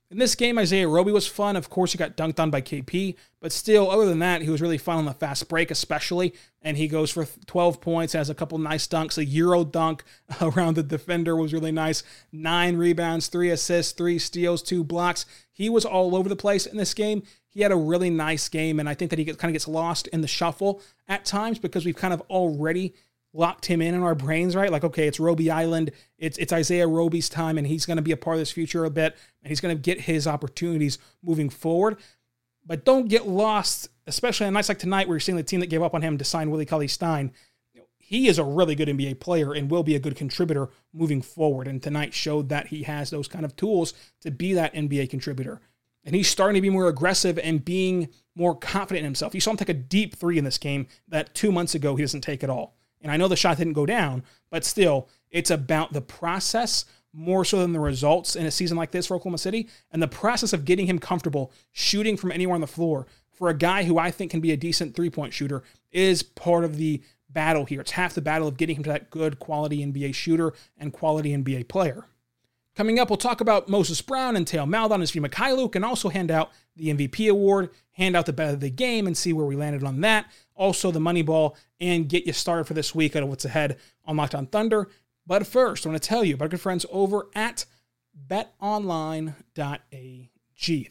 In 0.09 0.19
this 0.19 0.35
game, 0.35 0.57
Isaiah 0.57 0.87
Roby 0.87 1.11
was 1.11 1.27
fun. 1.27 1.57
Of 1.57 1.69
course, 1.69 1.91
he 1.91 1.97
got 1.97 2.15
dunked 2.15 2.39
on 2.39 2.49
by 2.49 2.61
KP, 2.61 3.15
but 3.41 3.51
still, 3.51 3.91
other 3.91 4.05
than 4.05 4.19
that, 4.19 4.41
he 4.41 4.49
was 4.49 4.61
really 4.61 4.77
fun 4.77 4.97
on 4.97 5.05
the 5.05 5.13
fast 5.13 5.49
break, 5.49 5.69
especially. 5.69 6.33
And 6.61 6.77
he 6.77 6.87
goes 6.87 7.11
for 7.11 7.25
12 7.45 7.81
points, 7.81 8.13
has 8.13 8.29
a 8.29 8.35
couple 8.35 8.57
nice 8.57 8.87
dunks. 8.87 9.17
A 9.17 9.25
Euro 9.25 9.65
dunk 9.65 10.05
around 10.41 10.75
the 10.75 10.83
defender 10.83 11.35
was 11.35 11.51
really 11.51 11.73
nice. 11.73 12.03
Nine 12.31 12.77
rebounds, 12.77 13.27
three 13.27 13.49
assists, 13.49 13.91
three 13.91 14.17
steals, 14.17 14.63
two 14.63 14.85
blocks. 14.85 15.25
He 15.51 15.69
was 15.69 15.83
all 15.83 16.15
over 16.15 16.29
the 16.29 16.37
place 16.37 16.65
in 16.65 16.77
this 16.77 16.93
game. 16.93 17.23
He 17.49 17.61
had 17.61 17.73
a 17.73 17.77
really 17.77 18.09
nice 18.09 18.47
game, 18.47 18.79
and 18.79 18.87
I 18.87 18.93
think 18.93 19.09
that 19.09 19.19
he 19.19 19.25
kind 19.25 19.49
of 19.49 19.53
gets 19.53 19.67
lost 19.67 20.07
in 20.07 20.21
the 20.21 20.27
shuffle 20.27 20.81
at 21.09 21.25
times 21.25 21.59
because 21.59 21.85
we've 21.85 21.95
kind 21.95 22.13
of 22.13 22.21
already 22.29 22.93
locked 23.37 23.67
him 23.67 23.81
in 23.81 23.93
in 23.93 24.01
our 24.01 24.15
brains, 24.15 24.55
right? 24.55 24.71
Like, 24.71 24.83
okay, 24.83 25.07
it's 25.07 25.19
Roby 25.19 25.51
Island. 25.51 25.91
It's 26.17 26.37
it's 26.39 26.51
Isaiah 26.51 26.87
Roby's 26.87 27.29
time, 27.29 27.57
and 27.57 27.67
he's 27.67 27.85
going 27.85 27.97
to 27.97 28.03
be 28.03 28.11
a 28.11 28.17
part 28.17 28.35
of 28.35 28.39
this 28.39 28.51
future 28.51 28.83
a 28.83 28.89
bit, 28.89 29.15
and 29.43 29.49
he's 29.49 29.61
going 29.61 29.75
to 29.75 29.81
get 29.81 30.01
his 30.01 30.27
opportunities 30.27 30.97
moving 31.23 31.49
forward. 31.49 31.97
But 32.65 32.83
don't 32.83 33.07
get 33.07 33.27
lost, 33.27 33.89
especially 34.07 34.47
on 34.47 34.53
nights 34.53 34.69
like 34.69 34.79
tonight, 34.79 35.07
where 35.07 35.15
you're 35.15 35.21
seeing 35.21 35.37
the 35.37 35.43
team 35.43 35.61
that 35.61 35.69
gave 35.69 35.83
up 35.83 35.93
on 35.93 36.01
him 36.01 36.17
to 36.17 36.25
sign 36.25 36.49
Willie 36.49 36.65
Cauley 36.65 36.87
Stein. 36.87 37.31
He 37.97 38.27
is 38.27 38.39
a 38.39 38.43
really 38.43 38.73
good 38.73 38.87
NBA 38.87 39.19
player 39.19 39.53
and 39.53 39.69
will 39.69 39.83
be 39.83 39.95
a 39.95 39.99
good 39.99 40.15
contributor 40.15 40.69
moving 40.93 41.21
forward. 41.21 41.67
And 41.67 41.83
tonight 41.83 42.13
showed 42.13 42.47
that 42.49 42.67
he 42.67 42.83
has 42.83 43.09
those 43.09 43.27
kind 43.27 43.43
of 43.43 43.55
tools 43.57 43.93
to 44.21 44.31
be 44.31 44.53
that 44.53 44.73
NBA 44.73 45.09
contributor. 45.09 45.59
And 46.05 46.15
he's 46.15 46.29
starting 46.29 46.55
to 46.55 46.61
be 46.61 46.69
more 46.69 46.87
aggressive 46.87 47.37
and 47.37 47.65
being 47.65 48.07
more 48.33 48.55
confident 48.55 48.99
in 48.99 49.05
himself. 49.05 49.35
You 49.35 49.41
saw 49.41 49.51
him 49.51 49.57
take 49.57 49.67
a 49.67 49.73
deep 49.73 50.15
three 50.15 50.37
in 50.37 50.45
this 50.45 50.57
game 50.57 50.87
that 51.09 51.35
two 51.35 51.51
months 51.51 51.75
ago 51.75 51.97
he 51.97 52.03
doesn't 52.03 52.21
take 52.21 52.45
at 52.45 52.49
all. 52.49 52.76
And 53.01 53.11
I 53.11 53.17
know 53.17 53.27
the 53.27 53.35
shot 53.35 53.57
didn't 53.57 53.73
go 53.73 53.85
down, 53.85 54.23
but 54.49 54.65
still, 54.65 55.07
it's 55.29 55.51
about 55.51 55.93
the 55.93 56.01
process 56.01 56.85
more 57.13 57.45
so 57.45 57.59
than 57.59 57.73
the 57.73 57.79
results 57.79 58.35
in 58.35 58.45
a 58.45 58.51
season 58.51 58.77
like 58.77 58.91
this 58.91 59.07
for 59.07 59.15
Oklahoma 59.15 59.37
City 59.37 59.67
and 59.91 60.01
the 60.01 60.07
process 60.07 60.53
of 60.53 60.65
getting 60.65 60.87
him 60.87 60.99
comfortable 60.99 61.51
shooting 61.71 62.17
from 62.17 62.31
anywhere 62.31 62.55
on 62.55 62.61
the 62.61 62.67
floor 62.67 63.07
for 63.31 63.49
a 63.49 63.57
guy 63.57 63.83
who 63.83 63.97
I 63.97 64.11
think 64.11 64.31
can 64.31 64.41
be 64.41 64.51
a 64.51 64.57
decent 64.57 64.95
three 64.95 65.09
point 65.09 65.33
shooter 65.33 65.63
is 65.91 66.23
part 66.23 66.63
of 66.63 66.77
the 66.77 67.01
battle 67.29 67.65
here. 67.65 67.81
It's 67.81 67.91
half 67.91 68.13
the 68.13 68.21
battle 68.21 68.47
of 68.47 68.57
getting 68.57 68.77
him 68.77 68.83
to 68.83 68.89
that 68.89 69.09
good 69.09 69.39
quality 69.39 69.85
NBA 69.85 70.15
shooter 70.15 70.53
and 70.77 70.93
quality 70.93 71.35
NBA 71.35 71.67
player. 71.67 72.05
Coming 72.77 72.99
up, 72.99 73.09
we'll 73.09 73.17
talk 73.17 73.41
about 73.41 73.67
Moses 73.67 74.03
Brown 74.03 74.35
and 74.35 74.47
Theo 74.47 74.63
Maledon 74.67 75.01
and 75.01 75.09
Svi 75.09 75.19
Mykhailiuk 75.19 75.75
and 75.75 75.83
also 75.83 76.09
hand 76.09 76.29
out 76.29 76.51
the 76.75 76.93
MVP 76.93 77.27
award, 77.27 77.71
hand 77.93 78.15
out 78.15 78.27
the 78.27 78.33
bet 78.33 78.53
of 78.53 78.59
the 78.59 78.69
game, 78.69 79.07
and 79.07 79.17
see 79.17 79.33
where 79.33 79.47
we 79.47 79.55
landed 79.55 79.83
on 79.83 80.01
that. 80.01 80.27
Also, 80.53 80.91
the 80.91 80.99
money 80.99 81.23
ball 81.23 81.57
and 81.79 82.07
get 82.07 82.27
you 82.27 82.33
started 82.33 82.65
for 82.65 82.75
this 82.75 82.93
week 82.93 83.15
on 83.15 83.27
what's 83.29 83.45
ahead 83.45 83.77
on 84.05 84.15
Locked 84.15 84.35
On 84.35 84.45
Thunder. 84.45 84.89
But 85.25 85.47
first, 85.47 85.87
I 85.87 85.89
want 85.89 85.99
to 85.99 86.07
tell 86.07 86.23
you 86.23 86.35
about 86.35 86.45
our 86.45 86.49
good 86.49 86.61
friends 86.61 86.85
over 86.91 87.29
at 87.33 87.65
betonline.ag. 88.29 89.33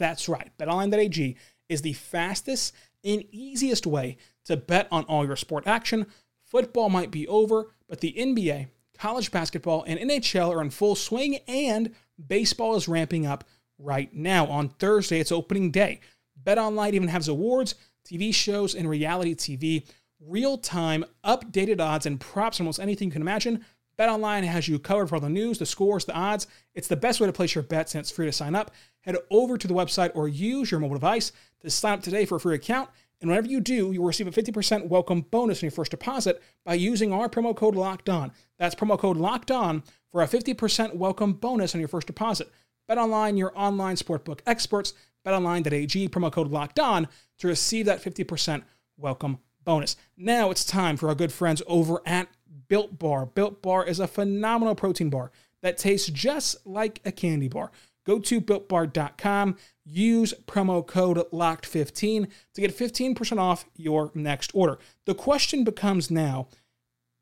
That's 0.01 0.29
right, 0.29 0.51
betonline.ag 0.59 1.37
is 1.69 1.83
the 1.83 1.93
fastest 1.93 2.75
and 3.05 3.25
easiest 3.31 3.87
way 3.87 4.17
to 4.47 4.57
bet 4.57 4.89
on 4.91 5.05
all 5.05 5.25
your 5.25 5.37
sport 5.37 5.69
action. 5.69 6.07
Football 6.47 6.91
might 6.91 7.13
be 7.13 7.29
over, 7.29 7.69
but 7.89 8.01
the 8.01 8.13
NBA 8.19 8.71
college 8.99 9.31
basketball, 9.31 9.85
and 9.87 9.99
NHL 9.99 10.55
are 10.55 10.63
in 10.63 10.71
full 10.71 10.95
swing, 10.95 11.37
and 11.49 11.95
baseball 12.27 12.77
is 12.77 12.89
ramping 12.89 13.27
up 13.27 13.45
right 13.79 14.13
now. 14.15 14.47
On 14.47 14.69
Thursday, 14.69 15.21
it's 15.21 15.33
opening 15.33 15.71
day. 15.71 16.01
BetOnline 16.45 16.93
even 16.93 17.09
has 17.09 17.29
awards, 17.29 17.75
TV 18.09 18.35
shows, 18.35 18.75
and 18.75 18.89
reality 18.89 19.35
TV. 19.35 19.87
Real 20.21 20.59
time, 20.59 21.05
updated 21.25 21.81
odds 21.81 22.07
and 22.07 22.21
props 22.21 22.61
almost 22.61 22.81
anything 22.81 23.09
you 23.09 23.13
can 23.13 23.23
imagine. 23.23 23.65
BetOnline 23.99 24.45
has 24.45 24.69
you 24.69 24.79
covered 24.79 25.09
for 25.09 25.17
all 25.17 25.21
the 25.21 25.29
news, 25.29 25.59
the 25.59 25.67
scores, 25.67 26.05
the 26.05 26.15
odds. 26.15 26.47
It's 26.75 26.89
the 26.89 26.97
best 26.97 27.21
way 27.21 27.27
to 27.27 27.33
place 27.33 27.55
your 27.55 27.65
bets, 27.65 27.95
and 27.95 28.01
it's 28.01 28.11
free 28.11 28.27
to 28.27 28.33
sign 28.33 28.55
up. 28.55 28.71
Head 29.01 29.17
over 29.31 29.57
to 29.57 29.69
the 29.69 29.75
website 29.75 30.13
or 30.15 30.29
use 30.29 30.71
your 30.71 30.81
mobile 30.81 30.97
device 30.97 31.33
to 31.61 31.71
sign 31.71 31.95
up 31.95 32.03
today 32.03 32.27
for 32.27 32.37
a 32.37 32.41
free 32.41 32.55
account. 32.55 32.91
And 33.21 33.31
whenever 33.31 33.49
you 33.49 33.61
do, 33.61 33.93
you 33.93 34.01
will 34.01 34.09
receive 34.09 34.27
a 34.27 34.31
50% 34.31 34.89
welcome 34.89 35.23
bonus 35.23 35.59
on 35.59 35.67
your 35.67 35.71
first 35.71 35.91
deposit 35.91 36.43
by 36.65 36.75
using 36.75 37.13
our 37.13 37.29
promo 37.29 37.57
code 37.57 37.75
Locked 37.75 38.09
On. 38.09 38.31
That's 38.59 38.75
promo 38.75 38.99
code 38.99 39.17
Locked 39.17 39.51
On 39.51 39.83
for 40.13 40.23
a 40.23 40.27
50% 40.27 40.95
welcome 40.95 41.33
bonus 41.33 41.75
on 41.75 41.81
your 41.81 41.89
first 41.89 42.07
deposit. 42.07 42.51
Bet 42.87 42.99
online, 42.99 43.37
your 43.37 43.53
online 43.59 43.97
sportbook 43.97 44.41
experts. 44.47 44.93
BetOnline.ag, 45.27 46.09
promo 46.09 46.31
code 46.31 46.49
Locked 46.49 46.79
On 46.79 47.09
to 47.39 47.49
receive 47.49 47.87
that 47.87 48.03
50% 48.03 48.63
welcome 48.97 49.39
bonus. 49.65 49.97
Now 50.17 50.51
it's 50.51 50.65
time 50.65 50.97
for 50.97 51.09
our 51.09 51.15
good 51.15 51.33
friends 51.33 51.63
over 51.67 52.01
at 52.07 52.29
Built 52.69 52.99
Bar. 52.99 53.27
Built 53.27 53.61
Bar 53.61 53.87
is 53.87 53.99
a 53.99 54.07
phenomenal 54.07 54.75
protein 54.75 55.11
bar 55.11 55.33
that 55.63 55.79
tastes 55.79 56.09
just 56.09 56.65
like 56.67 57.01
a 57.05 57.11
candy 57.11 57.49
bar. 57.49 57.73
Go 58.07 58.21
to 58.21 58.41
builtbar.com, 58.41 59.57
use 59.85 60.33
promo 60.47 60.87
code 60.87 61.19
LOCKED15 61.33 62.31
to 62.55 62.61
get 62.61 62.77
15% 62.77 63.39
off 63.39 63.65
your 63.77 64.13
next 64.15 64.53
order. 64.55 64.79
The 65.07 65.15
question 65.15 65.65
becomes 65.65 66.11
now, 66.11 66.47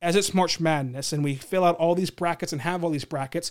as 0.03 0.15
it's 0.15 0.35
March 0.35 0.61
Madness 0.61 1.13
and 1.13 1.25
we 1.25 1.37
fill 1.37 1.65
out 1.65 1.77
all 1.77 1.95
these 1.95 2.11
brackets 2.11 2.53
and 2.53 2.61
have 2.61 2.85
all 2.85 2.91
these 2.91 3.07
brackets, 3.07 3.51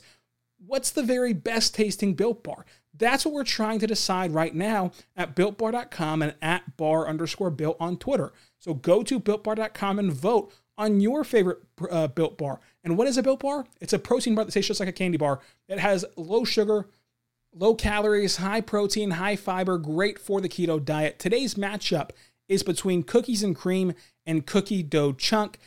what's 0.66 0.92
the 0.92 1.02
very 1.02 1.34
best 1.34 1.74
tasting 1.74 2.14
Built 2.14 2.44
Bar? 2.44 2.66
That's 2.96 3.26
what 3.26 3.34
we're 3.34 3.44
trying 3.44 3.80
to 3.80 3.88
decide 3.88 4.32
right 4.32 4.54
now 4.54 4.92
at 5.16 5.36
builtbar.com 5.36 6.22
and 6.22 6.36
at 6.42 6.78
bar 6.78 7.08
underscore 7.08 7.50
built 7.50 7.78
on 7.80 7.98
Twitter. 7.98 8.32
So 8.60 8.76
go 8.76 9.02
to 9.02 9.20
builtbar.com 9.20 9.98
and 9.98 10.14
vote 10.14 10.54
on 10.78 11.00
your 11.02 11.24
favorite 11.24 11.60
uh, 11.90 12.08
Built 12.08 12.38
Bar. 12.38 12.60
And 12.84 12.98
what 12.98 13.08
is 13.08 13.18
a 13.18 13.24
Built 13.24 13.40
Bar? 13.40 13.66
It's 13.82 13.94
a 13.94 14.00
protein 14.00 14.36
bar 14.36 14.46
that 14.46 14.52
tastes 14.52 14.68
just 14.68 14.80
like 14.80 14.90
a 14.90 14.94
candy 14.94 15.18
bar. 15.18 15.40
It 15.68 15.80
has 15.80 16.06
low 16.16 16.44
sugar, 16.44 16.88
Low 17.56 17.76
calories, 17.76 18.38
high 18.38 18.62
protein, 18.62 19.12
high 19.12 19.36
fiber, 19.36 19.78
great 19.78 20.18
for 20.18 20.42
the 20.42 20.50
keto 20.50 20.84
diet. 20.84 21.20
Today's 21.20 21.54
matchup 21.54 22.10
is 22.48 22.64
between 22.64 23.04
cookies 23.04 23.44
and 23.44 23.56
cream 23.56 23.94
and 24.26 24.48
cookie 24.48 24.82
dough 24.82 25.14
chunk. 25.14 25.60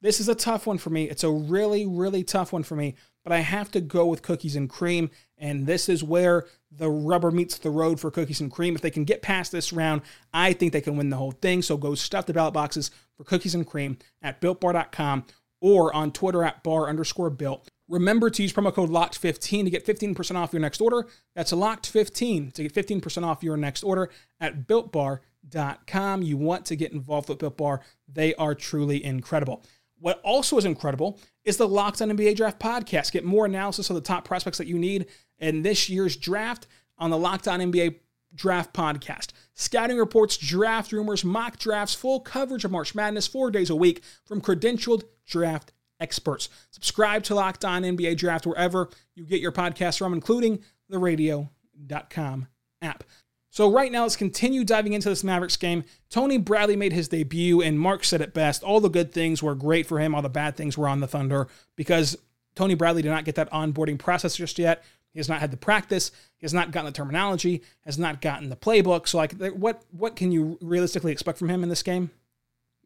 This 0.00 0.20
is 0.20 0.28
a 0.28 0.34
tough 0.34 0.66
one 0.66 0.78
for 0.78 0.88
me. 0.88 1.04
It's 1.04 1.22
a 1.22 1.30
really, 1.30 1.84
really 1.84 2.24
tough 2.24 2.50
one 2.50 2.62
for 2.62 2.76
me, 2.76 2.94
but 3.24 3.32
I 3.32 3.40
have 3.40 3.70
to 3.72 3.82
go 3.82 4.06
with 4.06 4.22
cookies 4.22 4.56
and 4.56 4.70
cream. 4.70 5.10
And 5.36 5.66
this 5.66 5.90
is 5.90 6.02
where 6.02 6.46
the 6.70 6.90
rubber 6.90 7.30
meets 7.30 7.58
the 7.58 7.68
road 7.68 8.00
for 8.00 8.10
cookies 8.10 8.40
and 8.40 8.50
cream. 8.50 8.74
If 8.74 8.80
they 8.80 8.90
can 8.90 9.04
get 9.04 9.20
past 9.20 9.52
this 9.52 9.70
round, 9.70 10.00
I 10.32 10.54
think 10.54 10.72
they 10.72 10.80
can 10.80 10.96
win 10.96 11.10
the 11.10 11.18
whole 11.18 11.32
thing. 11.32 11.60
So 11.60 11.76
go 11.76 11.94
stuff 11.94 12.24
the 12.24 12.32
ballot 12.32 12.54
boxes 12.54 12.90
for 13.18 13.24
cookies 13.24 13.54
and 13.54 13.66
cream 13.66 13.98
at 14.22 14.40
builtbar.com 14.40 15.26
or 15.60 15.94
on 15.94 16.10
Twitter 16.10 16.42
at 16.42 16.62
bar 16.62 16.88
underscore 16.88 17.28
built. 17.28 17.68
Remember 17.88 18.30
to 18.30 18.42
use 18.42 18.52
promo 18.52 18.72
code 18.72 18.90
LOCKED15 18.90 19.64
to 19.64 19.70
get 19.70 19.84
15% 19.84 20.36
off 20.36 20.52
your 20.52 20.60
next 20.60 20.80
order. 20.80 21.06
That's 21.34 21.52
LOCKED15 21.52 22.52
to 22.54 22.62
get 22.62 22.74
15% 22.74 23.24
off 23.24 23.42
your 23.42 23.56
next 23.56 23.82
order 23.82 24.10
at 24.40 24.66
BuiltBar.com. 24.66 26.22
You 26.22 26.36
want 26.38 26.64
to 26.66 26.76
get 26.76 26.92
involved 26.92 27.28
with 27.28 27.38
Built 27.38 27.58
Bar. 27.58 27.80
They 28.10 28.34
are 28.36 28.54
truly 28.54 29.04
incredible. 29.04 29.62
What 29.98 30.20
also 30.22 30.56
is 30.56 30.64
incredible 30.64 31.20
is 31.44 31.56
the 31.56 31.68
Locked 31.68 32.00
on 32.00 32.10
NBA 32.10 32.36
Draft 32.36 32.58
podcast. 32.58 33.12
Get 33.12 33.24
more 33.24 33.46
analysis 33.46 33.90
of 33.90 33.96
the 33.96 34.02
top 34.02 34.24
prospects 34.24 34.58
that 34.58 34.66
you 34.66 34.78
need 34.78 35.06
in 35.38 35.62
this 35.62 35.88
year's 35.88 36.16
draft 36.16 36.66
on 36.98 37.10
the 37.10 37.18
Locked 37.18 37.48
on 37.48 37.60
NBA 37.60 37.96
Draft 38.34 38.72
podcast. 38.74 39.28
Scouting 39.54 39.98
reports, 39.98 40.36
draft 40.36 40.90
rumors, 40.90 41.24
mock 41.24 41.58
drafts, 41.58 41.94
full 41.94 42.20
coverage 42.20 42.64
of 42.64 42.70
March 42.70 42.94
Madness 42.94 43.26
four 43.26 43.50
days 43.50 43.70
a 43.70 43.76
week 43.76 44.02
from 44.24 44.40
credentialed 44.40 45.04
draft 45.26 45.72
experts. 46.00 46.48
Subscribe 46.70 47.22
to 47.24 47.34
Locked 47.34 47.64
On 47.64 47.82
NBA 47.82 48.16
Draft 48.16 48.46
wherever 48.46 48.88
you 49.14 49.24
get 49.24 49.40
your 49.40 49.52
podcasts 49.52 49.98
from, 49.98 50.12
including 50.12 50.62
the 50.88 50.98
radio.com 50.98 52.48
app. 52.82 53.04
So, 53.50 53.70
right 53.70 53.92
now, 53.92 54.02
let's 54.02 54.16
continue 54.16 54.64
diving 54.64 54.94
into 54.94 55.08
this 55.08 55.22
Mavericks 55.22 55.56
game. 55.56 55.84
Tony 56.10 56.38
Bradley 56.38 56.74
made 56.74 56.92
his 56.92 57.06
debut, 57.06 57.62
and 57.62 57.78
Mark 57.78 58.02
said 58.02 58.20
it 58.20 58.34
best. 58.34 58.64
All 58.64 58.80
the 58.80 58.88
good 58.88 59.12
things 59.12 59.44
were 59.44 59.54
great 59.54 59.86
for 59.86 60.00
him, 60.00 60.12
all 60.12 60.22
the 60.22 60.28
bad 60.28 60.56
things 60.56 60.76
were 60.76 60.88
on 60.88 60.98
the 60.98 61.06
Thunder 61.06 61.46
because 61.76 62.18
Tony 62.56 62.74
Bradley 62.74 63.02
did 63.02 63.10
not 63.10 63.24
get 63.24 63.36
that 63.36 63.50
onboarding 63.52 63.98
process 63.98 64.36
just 64.36 64.58
yet. 64.58 64.82
He 65.12 65.20
has 65.20 65.28
not 65.28 65.40
had 65.40 65.52
the 65.52 65.56
practice. 65.56 66.10
He 66.38 66.44
has 66.44 66.52
not 66.52 66.72
gotten 66.72 66.86
the 66.86 66.92
terminology. 66.92 67.62
Has 67.84 67.96
not 67.96 68.20
gotten 68.20 68.48
the 68.48 68.56
playbook. 68.56 69.06
So, 69.06 69.18
like, 69.18 69.34
what 69.52 69.84
what 69.92 70.16
can 70.16 70.32
you 70.32 70.58
realistically 70.60 71.12
expect 71.12 71.38
from 71.38 71.48
him 71.48 71.62
in 71.62 71.68
this 71.68 71.84
game? 71.84 72.10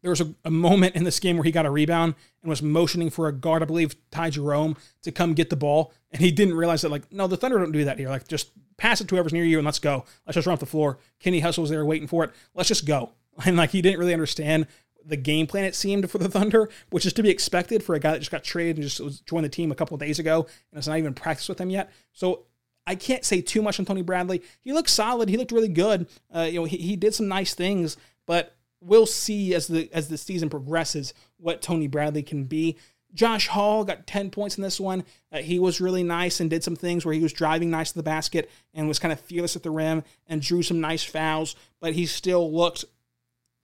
There 0.02 0.10
was 0.10 0.20
a, 0.20 0.34
a 0.44 0.50
moment 0.50 0.94
in 0.94 1.04
this 1.04 1.20
game 1.20 1.36
where 1.36 1.44
he 1.44 1.50
got 1.50 1.66
a 1.66 1.70
rebound 1.70 2.14
and 2.42 2.48
was 2.48 2.62
motioning 2.62 3.10
for 3.10 3.28
a 3.28 3.32
guard, 3.32 3.62
I 3.62 3.66
believe 3.66 3.96
Ty 4.10 4.30
Jerome, 4.30 4.76
to 5.02 5.12
come 5.12 5.34
get 5.34 5.50
the 5.50 5.56
ball, 5.56 5.92
and 6.12 6.20
he 6.22 6.30
didn't 6.30 6.54
realize 6.54 6.82
that. 6.82 6.90
Like, 6.90 7.12
no, 7.12 7.26
the 7.26 7.36
Thunder 7.36 7.58
don't 7.58 7.72
do 7.72 7.84
that 7.84 7.98
here. 7.98 8.08
Like, 8.08 8.28
just 8.28 8.50
pass 8.76 9.00
it 9.00 9.08
to 9.08 9.14
whoever's 9.14 9.32
near 9.32 9.44
you 9.44 9.58
and 9.58 9.64
let's 9.64 9.78
go. 9.78 10.04
Let's 10.26 10.36
just 10.36 10.46
run 10.46 10.54
off 10.54 10.60
the 10.60 10.66
floor. 10.66 10.98
Kenny 11.18 11.40
Hustle 11.40 11.62
was 11.62 11.70
there 11.70 11.84
waiting 11.84 12.08
for 12.08 12.24
it. 12.24 12.30
Let's 12.54 12.68
just 12.68 12.86
go. 12.86 13.12
And 13.46 13.56
like, 13.56 13.70
he 13.70 13.80
didn't 13.80 14.00
really 14.00 14.14
understand 14.14 14.66
the 15.04 15.16
game 15.16 15.46
plan 15.46 15.64
it 15.64 15.76
seemed 15.76 16.10
for 16.10 16.18
the 16.18 16.28
Thunder, 16.28 16.68
which 16.90 17.06
is 17.06 17.12
to 17.12 17.22
be 17.22 17.30
expected 17.30 17.84
for 17.84 17.94
a 17.94 18.00
guy 18.00 18.12
that 18.12 18.18
just 18.18 18.32
got 18.32 18.42
traded 18.42 18.76
and 18.76 18.88
just 18.88 19.24
joined 19.26 19.44
the 19.44 19.48
team 19.48 19.70
a 19.70 19.76
couple 19.76 19.94
of 19.94 20.00
days 20.00 20.18
ago 20.18 20.46
and 20.70 20.78
has 20.78 20.88
not 20.88 20.98
even 20.98 21.14
practiced 21.14 21.48
with 21.48 21.58
them 21.58 21.70
yet. 21.70 21.92
So 22.12 22.46
I 22.86 22.94
can't 22.94 23.24
say 23.24 23.40
too 23.40 23.62
much 23.62 23.78
on 23.78 23.86
Tony 23.86 24.02
Bradley. 24.02 24.42
He 24.60 24.72
looked 24.72 24.90
solid. 24.90 25.28
He 25.28 25.36
looked 25.36 25.52
really 25.52 25.68
good. 25.68 26.08
Uh, 26.34 26.48
you 26.50 26.60
know, 26.60 26.64
he, 26.64 26.78
he 26.78 26.96
did 26.96 27.14
some 27.14 27.28
nice 27.28 27.54
things, 27.54 27.96
but 28.26 28.56
we'll 28.80 29.06
see 29.06 29.54
as 29.54 29.66
the 29.66 29.90
as 29.92 30.08
the 30.08 30.18
season 30.18 30.50
progresses 30.50 31.14
what 31.38 31.62
Tony 31.62 31.86
Bradley 31.86 32.22
can 32.22 32.44
be. 32.44 32.76
Josh 33.14 33.48
Hall 33.48 33.84
got 33.84 34.06
10 34.06 34.30
points 34.30 34.58
in 34.58 34.62
this 34.62 34.78
one. 34.78 35.02
Uh, 35.32 35.38
he 35.38 35.58
was 35.58 35.80
really 35.80 36.02
nice 36.02 36.40
and 36.40 36.50
did 36.50 36.62
some 36.62 36.76
things 36.76 37.06
where 37.06 37.14
he 37.14 37.22
was 37.22 37.32
driving 37.32 37.70
nice 37.70 37.90
to 37.92 37.98
the 37.98 38.02
basket 38.02 38.50
and 38.74 38.86
was 38.86 38.98
kind 38.98 39.12
of 39.12 39.20
fearless 39.20 39.56
at 39.56 39.62
the 39.62 39.70
rim 39.70 40.04
and 40.26 40.42
drew 40.42 40.62
some 40.62 40.80
nice 40.80 41.02
fouls, 41.02 41.56
but 41.80 41.94
he 41.94 42.04
still 42.04 42.52
looked 42.52 42.84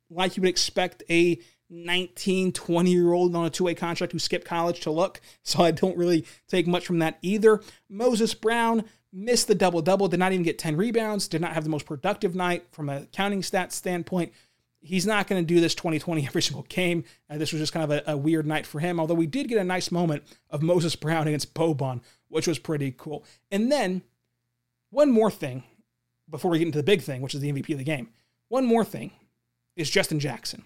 like 0.08 0.36
you 0.36 0.40
would 0.40 0.48
expect 0.48 1.02
a 1.10 1.38
19, 1.70 2.52
20 2.52 2.90
year 2.90 3.12
old 3.12 3.34
on 3.34 3.46
a 3.46 3.50
two 3.50 3.64
way 3.64 3.74
contract 3.74 4.12
who 4.12 4.18
skipped 4.18 4.46
college 4.46 4.80
to 4.80 4.90
look. 4.90 5.20
So 5.46 5.62
I 5.62 5.72
don't 5.72 5.96
really 5.96 6.24
take 6.48 6.66
much 6.66 6.86
from 6.86 7.00
that 7.00 7.18
either. 7.20 7.60
Moses 7.88 8.32
Brown 8.32 8.84
missed 9.12 9.46
the 9.46 9.54
double 9.54 9.82
double, 9.82 10.08
did 10.08 10.18
not 10.18 10.32
even 10.32 10.42
get 10.42 10.58
10 10.58 10.76
rebounds, 10.76 11.28
did 11.28 11.42
not 11.42 11.52
have 11.52 11.64
the 11.64 11.70
most 11.70 11.84
productive 11.84 12.34
night 12.34 12.64
from 12.72 12.88
a 12.88 13.04
counting 13.12 13.42
stats 13.42 13.72
standpoint. 13.72 14.32
He's 14.84 15.06
not 15.06 15.26
going 15.26 15.42
to 15.42 15.46
do 15.46 15.60
this 15.60 15.74
2020 15.74 16.26
every 16.26 16.42
single 16.42 16.64
game. 16.68 17.04
Uh, 17.30 17.38
this 17.38 17.52
was 17.52 17.60
just 17.60 17.72
kind 17.72 17.84
of 17.84 17.90
a, 17.90 18.12
a, 18.12 18.16
weird 18.16 18.46
night 18.46 18.66
for 18.66 18.80
him, 18.80 19.00
although 19.00 19.14
we 19.14 19.26
did 19.26 19.48
get 19.48 19.58
a 19.58 19.64
nice 19.64 19.90
moment 19.90 20.22
of 20.50 20.62
Moses 20.62 20.94
Brown 20.94 21.26
against 21.26 21.54
Boban, 21.54 22.02
which 22.28 22.46
was 22.46 22.58
pretty 22.58 22.94
cool. 22.96 23.24
And 23.50 23.72
then 23.72 24.02
one 24.90 25.10
more 25.10 25.30
thing 25.30 25.64
before 26.28 26.50
we 26.50 26.58
get 26.58 26.66
into 26.66 26.78
the 26.78 26.84
big 26.84 27.00
thing, 27.00 27.22
which 27.22 27.34
is 27.34 27.40
the 27.40 27.50
MVP 27.50 27.70
of 27.72 27.78
the 27.78 27.84
game. 27.84 28.08
One 28.48 28.66
more 28.66 28.84
thing 28.84 29.12
is 29.74 29.90
Justin 29.90 30.20
Jackson. 30.20 30.64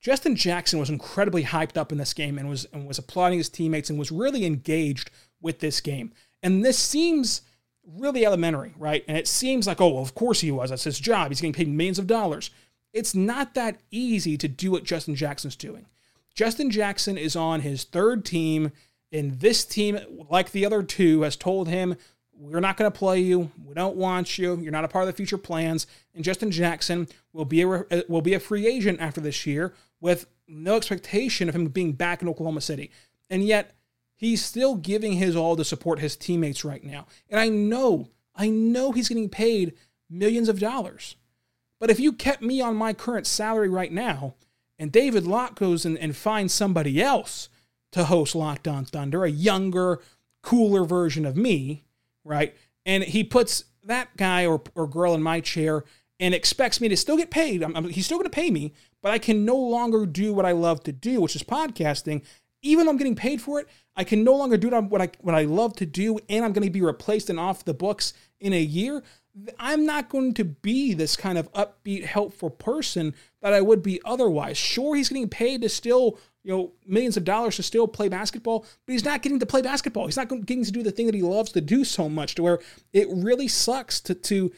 Justin 0.00 0.34
Jackson 0.34 0.78
was 0.78 0.88
incredibly 0.88 1.44
hyped 1.44 1.76
up 1.76 1.92
in 1.92 1.98
this 1.98 2.14
game 2.14 2.38
and 2.38 2.48
was 2.48 2.66
and 2.72 2.86
was 2.86 2.98
applauding 2.98 3.38
his 3.38 3.50
teammates 3.50 3.90
and 3.90 3.98
was 3.98 4.10
really 4.10 4.46
engaged 4.46 5.10
with 5.42 5.60
this 5.60 5.80
game. 5.80 6.12
And 6.42 6.64
this 6.64 6.78
seems 6.78 7.42
really 7.86 8.24
elementary, 8.24 8.72
right? 8.78 9.04
And 9.06 9.16
it 9.16 9.28
seems 9.28 9.66
like, 9.66 9.80
oh, 9.80 9.88
well, 9.88 10.02
of 10.02 10.14
course 10.14 10.40
he 10.40 10.50
was. 10.50 10.70
That's 10.70 10.84
his 10.84 10.98
job. 10.98 11.30
He's 11.30 11.40
getting 11.40 11.52
paid 11.52 11.68
millions 11.68 11.98
of 11.98 12.06
dollars. 12.06 12.50
It's 12.92 13.14
not 13.14 13.54
that 13.54 13.80
easy 13.90 14.36
to 14.36 14.48
do 14.48 14.72
what 14.72 14.84
Justin 14.84 15.14
Jackson's 15.14 15.56
doing. 15.56 15.86
Justin 16.34 16.70
Jackson 16.70 17.18
is 17.18 17.36
on 17.36 17.60
his 17.60 17.84
third 17.84 18.24
team, 18.24 18.72
and 19.12 19.40
this 19.40 19.64
team, 19.64 19.98
like 20.30 20.52
the 20.52 20.64
other 20.64 20.82
two, 20.82 21.22
has 21.22 21.36
told 21.36 21.68
him 21.68 21.96
we're 22.40 22.60
not 22.60 22.76
going 22.76 22.90
to 22.90 22.98
play 22.98 23.20
you. 23.20 23.50
We 23.66 23.74
don't 23.74 23.96
want 23.96 24.38
you. 24.38 24.56
You're 24.56 24.72
not 24.72 24.84
a 24.84 24.88
part 24.88 25.02
of 25.02 25.06
the 25.08 25.16
future 25.16 25.36
plans. 25.36 25.86
And 26.14 26.24
Justin 26.24 26.50
Jackson 26.50 27.06
will 27.32 27.44
be 27.44 27.60
a 27.62 27.68
uh, 27.68 28.02
will 28.08 28.22
be 28.22 28.34
a 28.34 28.40
free 28.40 28.66
agent 28.66 29.00
after 29.00 29.20
this 29.20 29.46
year 29.46 29.74
with 30.00 30.26
no 30.48 30.76
expectation 30.76 31.48
of 31.48 31.54
him 31.54 31.66
being 31.66 31.92
back 31.92 32.22
in 32.22 32.28
Oklahoma 32.28 32.62
City. 32.62 32.90
And 33.28 33.44
yet 33.44 33.74
he's 34.16 34.44
still 34.44 34.74
giving 34.74 35.12
his 35.12 35.36
all 35.36 35.54
to 35.56 35.64
support 35.64 35.98
his 35.98 36.16
teammates 36.16 36.64
right 36.64 36.82
now. 36.82 37.06
And 37.28 37.38
I 37.38 37.48
know, 37.48 38.08
I 38.34 38.48
know 38.48 38.92
he's 38.92 39.08
getting 39.08 39.28
paid 39.28 39.74
millions 40.08 40.48
of 40.48 40.58
dollars. 40.58 41.16
But 41.80 41.90
if 41.90 41.98
you 41.98 42.12
kept 42.12 42.42
me 42.42 42.60
on 42.60 42.76
my 42.76 42.92
current 42.92 43.26
salary 43.26 43.68
right 43.68 43.90
now, 43.90 44.34
and 44.78 44.92
David 44.92 45.26
Locke 45.26 45.58
goes 45.58 45.84
and, 45.84 45.98
and 45.98 46.14
finds 46.14 46.52
somebody 46.52 47.02
else 47.02 47.48
to 47.92 48.04
host 48.04 48.34
Locked 48.34 48.68
On 48.68 48.84
Thunder, 48.84 49.24
a 49.24 49.30
younger, 49.30 50.00
cooler 50.42 50.84
version 50.84 51.26
of 51.26 51.36
me, 51.36 51.84
right? 52.24 52.54
And 52.86 53.02
he 53.02 53.24
puts 53.24 53.64
that 53.84 54.16
guy 54.16 54.46
or, 54.46 54.62
or 54.74 54.86
girl 54.86 55.14
in 55.14 55.22
my 55.22 55.40
chair 55.40 55.84
and 56.18 56.34
expects 56.34 56.80
me 56.80 56.88
to 56.88 56.96
still 56.96 57.16
get 57.16 57.30
paid. 57.30 57.62
I'm, 57.62 57.74
I'm, 57.74 57.88
he's 57.88 58.04
still 58.04 58.18
going 58.18 58.30
to 58.30 58.30
pay 58.30 58.50
me, 58.50 58.74
but 59.02 59.10
I 59.10 59.18
can 59.18 59.44
no 59.44 59.56
longer 59.56 60.04
do 60.04 60.34
what 60.34 60.44
I 60.44 60.52
love 60.52 60.82
to 60.84 60.92
do, 60.92 61.20
which 61.20 61.34
is 61.34 61.42
podcasting. 61.42 62.22
Even 62.62 62.84
though 62.84 62.92
I'm 62.92 62.98
getting 62.98 63.16
paid 63.16 63.40
for 63.40 63.58
it, 63.58 63.68
I 63.96 64.04
can 64.04 64.22
no 64.22 64.36
longer 64.36 64.58
do 64.58 64.68
what 64.68 65.00
I 65.00 65.10
what 65.20 65.34
I 65.34 65.44
love 65.44 65.74
to 65.76 65.86
do, 65.86 66.18
and 66.28 66.44
I'm 66.44 66.52
going 66.52 66.66
to 66.66 66.70
be 66.70 66.82
replaced 66.82 67.30
and 67.30 67.40
off 67.40 67.64
the 67.64 67.74
books 67.74 68.12
in 68.40 68.52
a 68.52 68.60
year. 68.60 69.02
I'm 69.58 69.86
not 69.86 70.08
going 70.08 70.34
to 70.34 70.44
be 70.44 70.92
this 70.92 71.16
kind 71.16 71.38
of 71.38 71.52
upbeat, 71.52 72.04
helpful 72.04 72.50
person 72.50 73.14
that 73.42 73.52
I 73.52 73.60
would 73.60 73.82
be 73.82 74.00
otherwise. 74.04 74.58
Sure, 74.58 74.96
he's 74.96 75.08
getting 75.08 75.28
paid 75.28 75.62
to 75.62 75.68
still 75.68 76.18
you 76.42 76.50
know, 76.50 76.72
millions 76.86 77.16
of 77.16 77.24
dollars 77.24 77.56
to 77.56 77.62
still 77.62 77.86
play 77.86 78.08
basketball, 78.08 78.60
but 78.86 78.92
he's 78.92 79.04
not 79.04 79.22
getting 79.22 79.38
to 79.38 79.46
play 79.46 79.62
basketball. 79.62 80.06
He's 80.06 80.16
not 80.16 80.28
getting 80.28 80.64
to 80.64 80.72
do 80.72 80.82
the 80.82 80.90
thing 80.90 81.06
that 81.06 81.14
he 81.14 81.22
loves 81.22 81.52
to 81.52 81.60
do 81.60 81.84
so 81.84 82.08
much 82.08 82.34
to 82.36 82.42
where 82.42 82.60
it 82.92 83.08
really 83.10 83.48
sucks 83.48 84.00
to, 84.00 84.14
to 84.14 84.50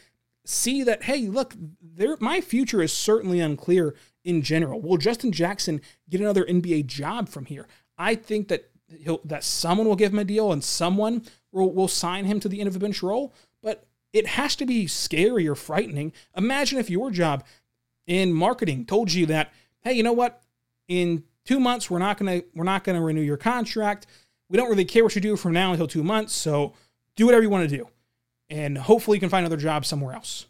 see 0.44 0.84
that, 0.84 1.04
hey, 1.04 1.26
look, 1.26 1.54
there, 1.80 2.16
my 2.20 2.40
future 2.40 2.82
is 2.82 2.92
certainly 2.92 3.40
unclear 3.40 3.94
in 4.24 4.42
general. 4.42 4.80
Will 4.80 4.96
Justin 4.96 5.32
Jackson 5.32 5.80
get 6.08 6.20
another 6.20 6.44
NBA 6.44 6.86
job 6.86 7.28
from 7.28 7.46
here? 7.46 7.66
I 7.98 8.14
think 8.14 8.48
that 8.48 8.70
he'll, 9.00 9.20
that 9.24 9.42
someone 9.42 9.88
will 9.88 9.96
give 9.96 10.12
him 10.12 10.18
a 10.20 10.24
deal 10.24 10.52
and 10.52 10.62
someone 10.62 11.24
will, 11.50 11.72
will 11.72 11.88
sign 11.88 12.26
him 12.26 12.38
to 12.40 12.48
the 12.48 12.60
end 12.60 12.68
of 12.68 12.76
a 12.76 12.80
bench 12.80 13.02
role, 13.02 13.34
but 13.62 13.86
it 14.12 14.26
has 14.26 14.56
to 14.56 14.66
be 14.66 14.86
scary 14.86 15.48
or 15.48 15.54
frightening. 15.54 16.12
Imagine 16.36 16.78
if 16.78 16.90
your 16.90 17.10
job 17.10 17.44
in 18.06 18.32
marketing 18.32 18.84
told 18.84 19.12
you 19.12 19.26
that, 19.26 19.52
hey, 19.80 19.92
you 19.92 20.02
know 20.02 20.12
what? 20.12 20.42
In 20.88 21.24
two 21.44 21.60
months 21.60 21.90
we're 21.90 21.98
not 21.98 22.18
gonna 22.18 22.42
we're 22.54 22.64
not 22.64 22.84
gonna 22.84 23.02
renew 23.02 23.20
your 23.20 23.36
contract 23.36 24.06
we 24.48 24.56
don't 24.56 24.68
really 24.68 24.84
care 24.84 25.02
what 25.02 25.14
you 25.14 25.20
do 25.20 25.36
from 25.36 25.52
now 25.52 25.72
until 25.72 25.86
two 25.86 26.04
months 26.04 26.32
so 26.32 26.72
do 27.16 27.26
whatever 27.26 27.42
you 27.42 27.50
want 27.50 27.68
to 27.68 27.76
do 27.76 27.88
and 28.50 28.76
hopefully 28.78 29.16
you 29.16 29.20
can 29.20 29.28
find 29.28 29.44
another 29.44 29.60
job 29.60 29.84
somewhere 29.84 30.14
else 30.14 30.46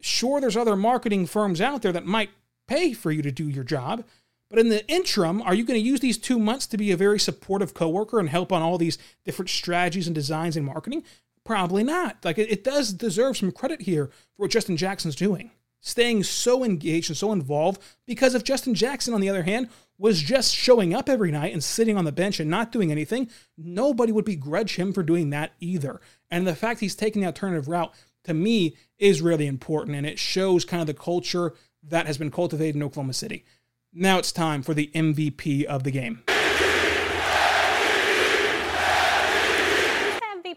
sure 0.00 0.40
there's 0.40 0.56
other 0.56 0.76
marketing 0.76 1.26
firms 1.26 1.60
out 1.60 1.82
there 1.82 1.92
that 1.92 2.06
might 2.06 2.30
pay 2.66 2.92
for 2.92 3.10
you 3.10 3.22
to 3.22 3.30
do 3.30 3.48
your 3.48 3.64
job 3.64 4.04
but 4.48 4.58
in 4.58 4.68
the 4.68 4.86
interim 4.88 5.42
are 5.42 5.54
you 5.54 5.64
going 5.64 5.80
to 5.80 5.86
use 5.86 6.00
these 6.00 6.18
two 6.18 6.38
months 6.38 6.66
to 6.66 6.76
be 6.76 6.90
a 6.90 6.96
very 6.96 7.18
supportive 7.18 7.74
coworker 7.74 8.18
and 8.18 8.28
help 8.28 8.52
on 8.52 8.62
all 8.62 8.78
these 8.78 8.98
different 9.24 9.48
strategies 9.48 10.06
and 10.06 10.14
designs 10.14 10.56
in 10.56 10.64
marketing 10.64 11.02
probably 11.44 11.82
not 11.82 12.24
like 12.24 12.38
it, 12.38 12.50
it 12.50 12.64
does 12.64 12.92
deserve 12.92 13.36
some 13.36 13.52
credit 13.52 13.82
here 13.82 14.06
for 14.06 14.42
what 14.42 14.50
justin 14.50 14.76
jackson's 14.76 15.16
doing 15.16 15.50
staying 15.82 16.22
so 16.22 16.64
engaged 16.64 17.10
and 17.10 17.16
so 17.16 17.32
involved 17.32 17.82
because 18.06 18.34
if 18.34 18.44
Justin 18.44 18.74
Jackson, 18.74 19.12
on 19.12 19.20
the 19.20 19.28
other 19.28 19.42
hand, 19.42 19.68
was 19.98 20.22
just 20.22 20.54
showing 20.54 20.94
up 20.94 21.08
every 21.08 21.30
night 21.30 21.52
and 21.52 21.62
sitting 21.62 21.96
on 21.96 22.04
the 22.04 22.12
bench 22.12 22.40
and 22.40 22.48
not 22.48 22.72
doing 22.72 22.90
anything, 22.90 23.28
nobody 23.58 24.12
would 24.12 24.24
begrudge 24.24 24.76
him 24.76 24.92
for 24.92 25.02
doing 25.02 25.30
that 25.30 25.52
either. 25.60 26.00
And 26.30 26.46
the 26.46 26.54
fact 26.54 26.80
he's 26.80 26.94
taking 26.94 27.20
the 27.20 27.26
alternative 27.26 27.68
route 27.68 27.92
to 28.24 28.32
me 28.32 28.76
is 28.98 29.20
really 29.20 29.46
important 29.46 29.96
and 29.96 30.06
it 30.06 30.18
shows 30.18 30.64
kind 30.64 30.80
of 30.80 30.86
the 30.86 30.94
culture 30.94 31.52
that 31.82 32.06
has 32.06 32.16
been 32.16 32.30
cultivated 32.30 32.76
in 32.76 32.82
Oklahoma 32.82 33.12
City. 33.12 33.44
Now 33.92 34.18
it's 34.18 34.32
time 34.32 34.62
for 34.62 34.72
the 34.72 34.90
MVP 34.94 35.64
of 35.64 35.82
the 35.82 35.90
game. 35.90 36.22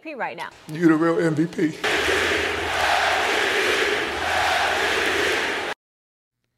MVP 0.06 0.18
right 0.18 0.38
now. 0.38 0.50
You 0.68 0.88
the 0.88 0.96
real 0.96 1.16
MVP. 1.16 1.76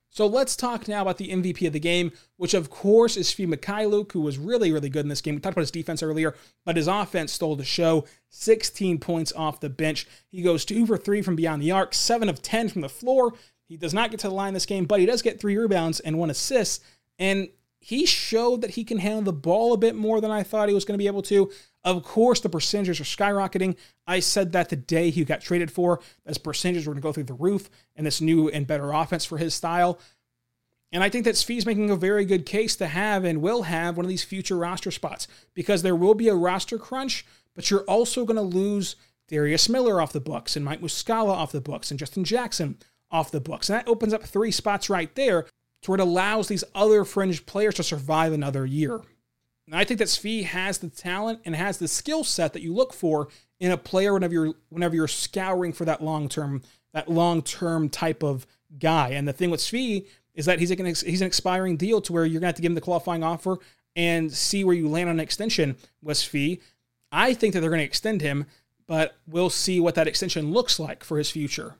So 0.09 0.25
let's 0.25 0.55
talk 0.55 0.87
now 0.87 1.03
about 1.03 1.17
the 1.17 1.29
MVP 1.29 1.67
of 1.67 1.73
the 1.73 1.79
game, 1.79 2.11
which 2.37 2.55
of 2.55 2.71
course 2.71 3.17
is 3.17 3.31
Svi 3.31 3.47
Mykhailiuk, 3.47 4.11
who 4.13 4.21
was 4.21 4.39
really, 4.39 4.71
really 4.71 4.89
good 4.89 5.05
in 5.05 5.09
this 5.09 5.21
game. 5.21 5.35
We 5.35 5.41
talked 5.41 5.53
about 5.53 5.61
his 5.61 5.69
defense 5.69 6.01
earlier, 6.01 6.33
but 6.65 6.75
his 6.75 6.87
offense 6.87 7.31
stole 7.31 7.55
the 7.55 7.63
show. 7.63 8.05
16 8.29 8.97
points 8.97 9.31
off 9.33 9.59
the 9.59 9.69
bench. 9.69 10.07
He 10.31 10.41
goes 10.41 10.65
two 10.65 10.87
for 10.87 10.97
three 10.97 11.21
from 11.21 11.35
beyond 11.35 11.61
the 11.61 11.71
arc, 11.71 11.93
seven 11.93 12.29
of 12.29 12.41
10 12.41 12.69
from 12.69 12.81
the 12.81 12.89
floor. 12.89 13.33
He 13.67 13.77
does 13.77 13.93
not 13.93 14.09
get 14.09 14.19
to 14.21 14.29
the 14.29 14.33
line 14.33 14.55
this 14.55 14.65
game, 14.65 14.85
but 14.85 14.99
he 14.99 15.05
does 15.05 15.21
get 15.21 15.39
three 15.39 15.55
rebounds 15.55 15.99
and 15.99 16.17
one 16.17 16.31
assist. 16.31 16.83
And 17.19 17.49
he 17.79 18.05
showed 18.05 18.61
that 18.61 18.71
he 18.71 18.83
can 18.83 18.97
handle 18.97 19.21
the 19.21 19.33
ball 19.33 19.73
a 19.73 19.77
bit 19.77 19.95
more 19.95 20.19
than 20.19 20.31
I 20.31 20.43
thought 20.43 20.67
he 20.67 20.75
was 20.75 20.83
going 20.83 20.97
to 20.97 21.01
be 21.01 21.07
able 21.07 21.21
to. 21.23 21.51
Of 21.87 22.03
course, 22.03 22.41
the 22.41 22.49
percentages 22.49 22.99
are 22.99 23.05
skyrocketing. 23.05 23.77
I 24.05 24.19
said 24.19 24.51
that 24.51 24.67
the 24.67 24.75
day 24.75 25.09
he 25.09 25.23
got 25.23 25.39
traded 25.39 25.71
for, 25.71 26.01
as 26.25 26.37
percentages 26.37 26.85
were 26.85 26.91
going 26.91 27.01
to 27.01 27.07
go 27.07 27.13
through 27.13 27.23
the 27.23 27.33
roof 27.33 27.69
and 27.95 28.05
this 28.05 28.19
new 28.19 28.49
and 28.49 28.67
better 28.67 28.91
offense 28.91 29.23
for 29.23 29.37
his 29.37 29.55
style. 29.55 29.97
And 30.91 31.01
I 31.01 31.07
think 31.07 31.23
that 31.23 31.35
Svi's 31.35 31.65
making 31.65 31.89
a 31.89 31.95
very 31.95 32.25
good 32.25 32.45
case 32.45 32.75
to 32.75 32.87
have 32.87 33.23
and 33.23 33.41
will 33.41 33.61
have 33.61 33.95
one 33.95 34.05
of 34.05 34.09
these 34.09 34.25
future 34.25 34.57
roster 34.57 34.91
spots 34.91 35.29
because 35.53 35.81
there 35.81 35.95
will 35.95 36.13
be 36.13 36.27
a 36.27 36.35
roster 36.35 36.77
crunch, 36.77 37.25
but 37.55 37.71
you're 37.71 37.85
also 37.85 38.25
going 38.25 38.35
to 38.35 38.41
lose 38.41 38.97
Darius 39.29 39.69
Miller 39.69 40.01
off 40.01 40.11
the 40.11 40.19
books 40.19 40.57
and 40.57 40.65
Mike 40.65 40.81
Muscala 40.81 41.29
off 41.29 41.53
the 41.53 41.61
books 41.61 41.89
and 41.89 41.97
Justin 41.97 42.25
Jackson 42.25 42.79
off 43.09 43.31
the 43.31 43.39
books. 43.39 43.69
And 43.69 43.79
that 43.79 43.87
opens 43.87 44.13
up 44.13 44.23
three 44.23 44.51
spots 44.51 44.89
right 44.89 45.15
there 45.15 45.43
to 45.83 45.91
where 45.91 45.99
it 45.99 46.03
allows 46.03 46.49
these 46.49 46.65
other 46.75 47.05
fringe 47.05 47.45
players 47.45 47.75
to 47.75 47.83
survive 47.83 48.33
another 48.33 48.65
year. 48.65 49.03
And 49.67 49.75
I 49.75 49.83
think 49.83 49.99
that 49.99 50.07
Svi 50.07 50.45
has 50.45 50.79
the 50.79 50.89
talent 50.89 51.41
and 51.45 51.55
has 51.55 51.77
the 51.77 51.87
skill 51.87 52.23
set 52.23 52.53
that 52.53 52.61
you 52.61 52.73
look 52.73 52.93
for 52.93 53.27
in 53.59 53.71
a 53.71 53.77
player 53.77 54.13
whenever 54.13 54.33
you're 54.33 54.53
whenever 54.69 54.95
you're 54.95 55.07
scouring 55.07 55.73
for 55.73 55.85
that 55.85 56.01
long 56.01 56.29
term 56.29 56.61
that 56.93 57.09
long 57.09 57.41
term 57.41 57.89
type 57.89 58.23
of 58.23 58.47
guy. 58.79 59.09
And 59.09 59.27
the 59.27 59.33
thing 59.33 59.49
with 59.49 59.59
Svi 59.59 60.05
is 60.33 60.45
that 60.45 60.59
he's 60.59 60.71
an 60.71 60.85
he's 60.85 61.21
an 61.21 61.27
expiring 61.27 61.77
deal 61.77 62.01
to 62.01 62.13
where 62.13 62.25
you're 62.25 62.39
gonna 62.39 62.47
have 62.47 62.55
to 62.55 62.61
give 62.61 62.71
him 62.71 62.75
the 62.75 62.81
qualifying 62.81 63.23
offer 63.23 63.57
and 63.97 64.31
see 64.31 64.63
where 64.63 64.75
you 64.75 64.87
land 64.87 65.09
on 65.09 65.15
an 65.15 65.19
extension 65.19 65.75
with 66.01 66.17
Svi. 66.17 66.61
I 67.11 67.33
think 67.33 67.53
that 67.53 67.61
they're 67.61 67.71
going 67.71 67.79
to 67.79 67.85
extend 67.85 68.21
him, 68.21 68.45
but 68.85 69.17
we'll 69.25 69.49
see 69.49 69.79
what 69.79 69.95
that 69.95 70.07
extension 70.07 70.51
looks 70.51 70.79
like 70.79 71.03
for 71.03 71.17
his 71.17 71.31
future. 71.31 71.75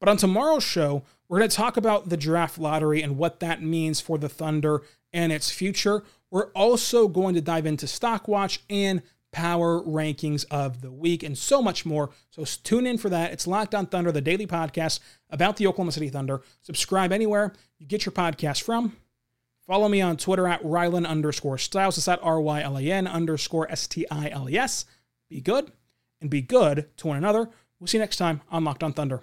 But 0.00 0.08
on 0.08 0.16
tomorrow's 0.16 0.64
show, 0.64 1.04
we're 1.28 1.38
going 1.38 1.50
to 1.50 1.56
talk 1.56 1.76
about 1.76 2.08
the 2.08 2.16
draft 2.16 2.58
lottery 2.58 3.02
and 3.02 3.16
what 3.16 3.40
that 3.40 3.62
means 3.62 4.00
for 4.00 4.18
the 4.18 4.28
Thunder 4.28 4.82
and 5.12 5.32
its 5.32 5.50
future. 5.50 6.04
We're 6.30 6.50
also 6.52 7.08
going 7.08 7.34
to 7.34 7.40
dive 7.40 7.66
into 7.66 7.86
Stockwatch 7.86 8.58
and 8.68 9.02
power 9.32 9.82
rankings 9.82 10.44
of 10.50 10.80
the 10.80 10.90
week 10.90 11.22
and 11.22 11.36
so 11.36 11.60
much 11.60 11.84
more. 11.84 12.10
So 12.30 12.44
tune 12.44 12.86
in 12.86 12.98
for 12.98 13.10
that. 13.10 13.32
It's 13.32 13.46
Locked 13.46 13.74
on 13.74 13.86
Thunder, 13.86 14.12
the 14.12 14.20
daily 14.20 14.46
podcast 14.46 15.00
about 15.30 15.56
the 15.56 15.66
Oklahoma 15.66 15.92
City 15.92 16.08
Thunder. 16.08 16.42
Subscribe 16.62 17.12
anywhere 17.12 17.52
you 17.78 17.86
get 17.86 18.06
your 18.06 18.12
podcast 18.12 18.62
from. 18.62 18.96
Follow 19.66 19.88
me 19.88 20.00
on 20.00 20.16
Twitter 20.16 20.46
at 20.46 20.62
Rylan 20.62 21.06
underscore 21.06 21.58
Stiles. 21.58 21.98
It's 21.98 22.08
at 22.08 22.22
R 22.22 22.40
Y 22.40 22.62
L 22.62 22.78
A 22.78 22.82
N 22.82 23.06
underscore 23.06 23.70
S 23.70 23.86
T 23.86 24.06
I 24.10 24.28
L 24.30 24.48
E 24.48 24.56
S. 24.56 24.84
Be 25.28 25.40
good 25.40 25.72
and 26.20 26.30
be 26.30 26.40
good 26.40 26.88
to 26.98 27.08
one 27.08 27.16
another. 27.16 27.50
We'll 27.78 27.88
see 27.88 27.98
you 27.98 28.02
next 28.02 28.16
time 28.16 28.42
on 28.48 28.64
Locked 28.64 28.84
on 28.84 28.92
Thunder. 28.92 29.22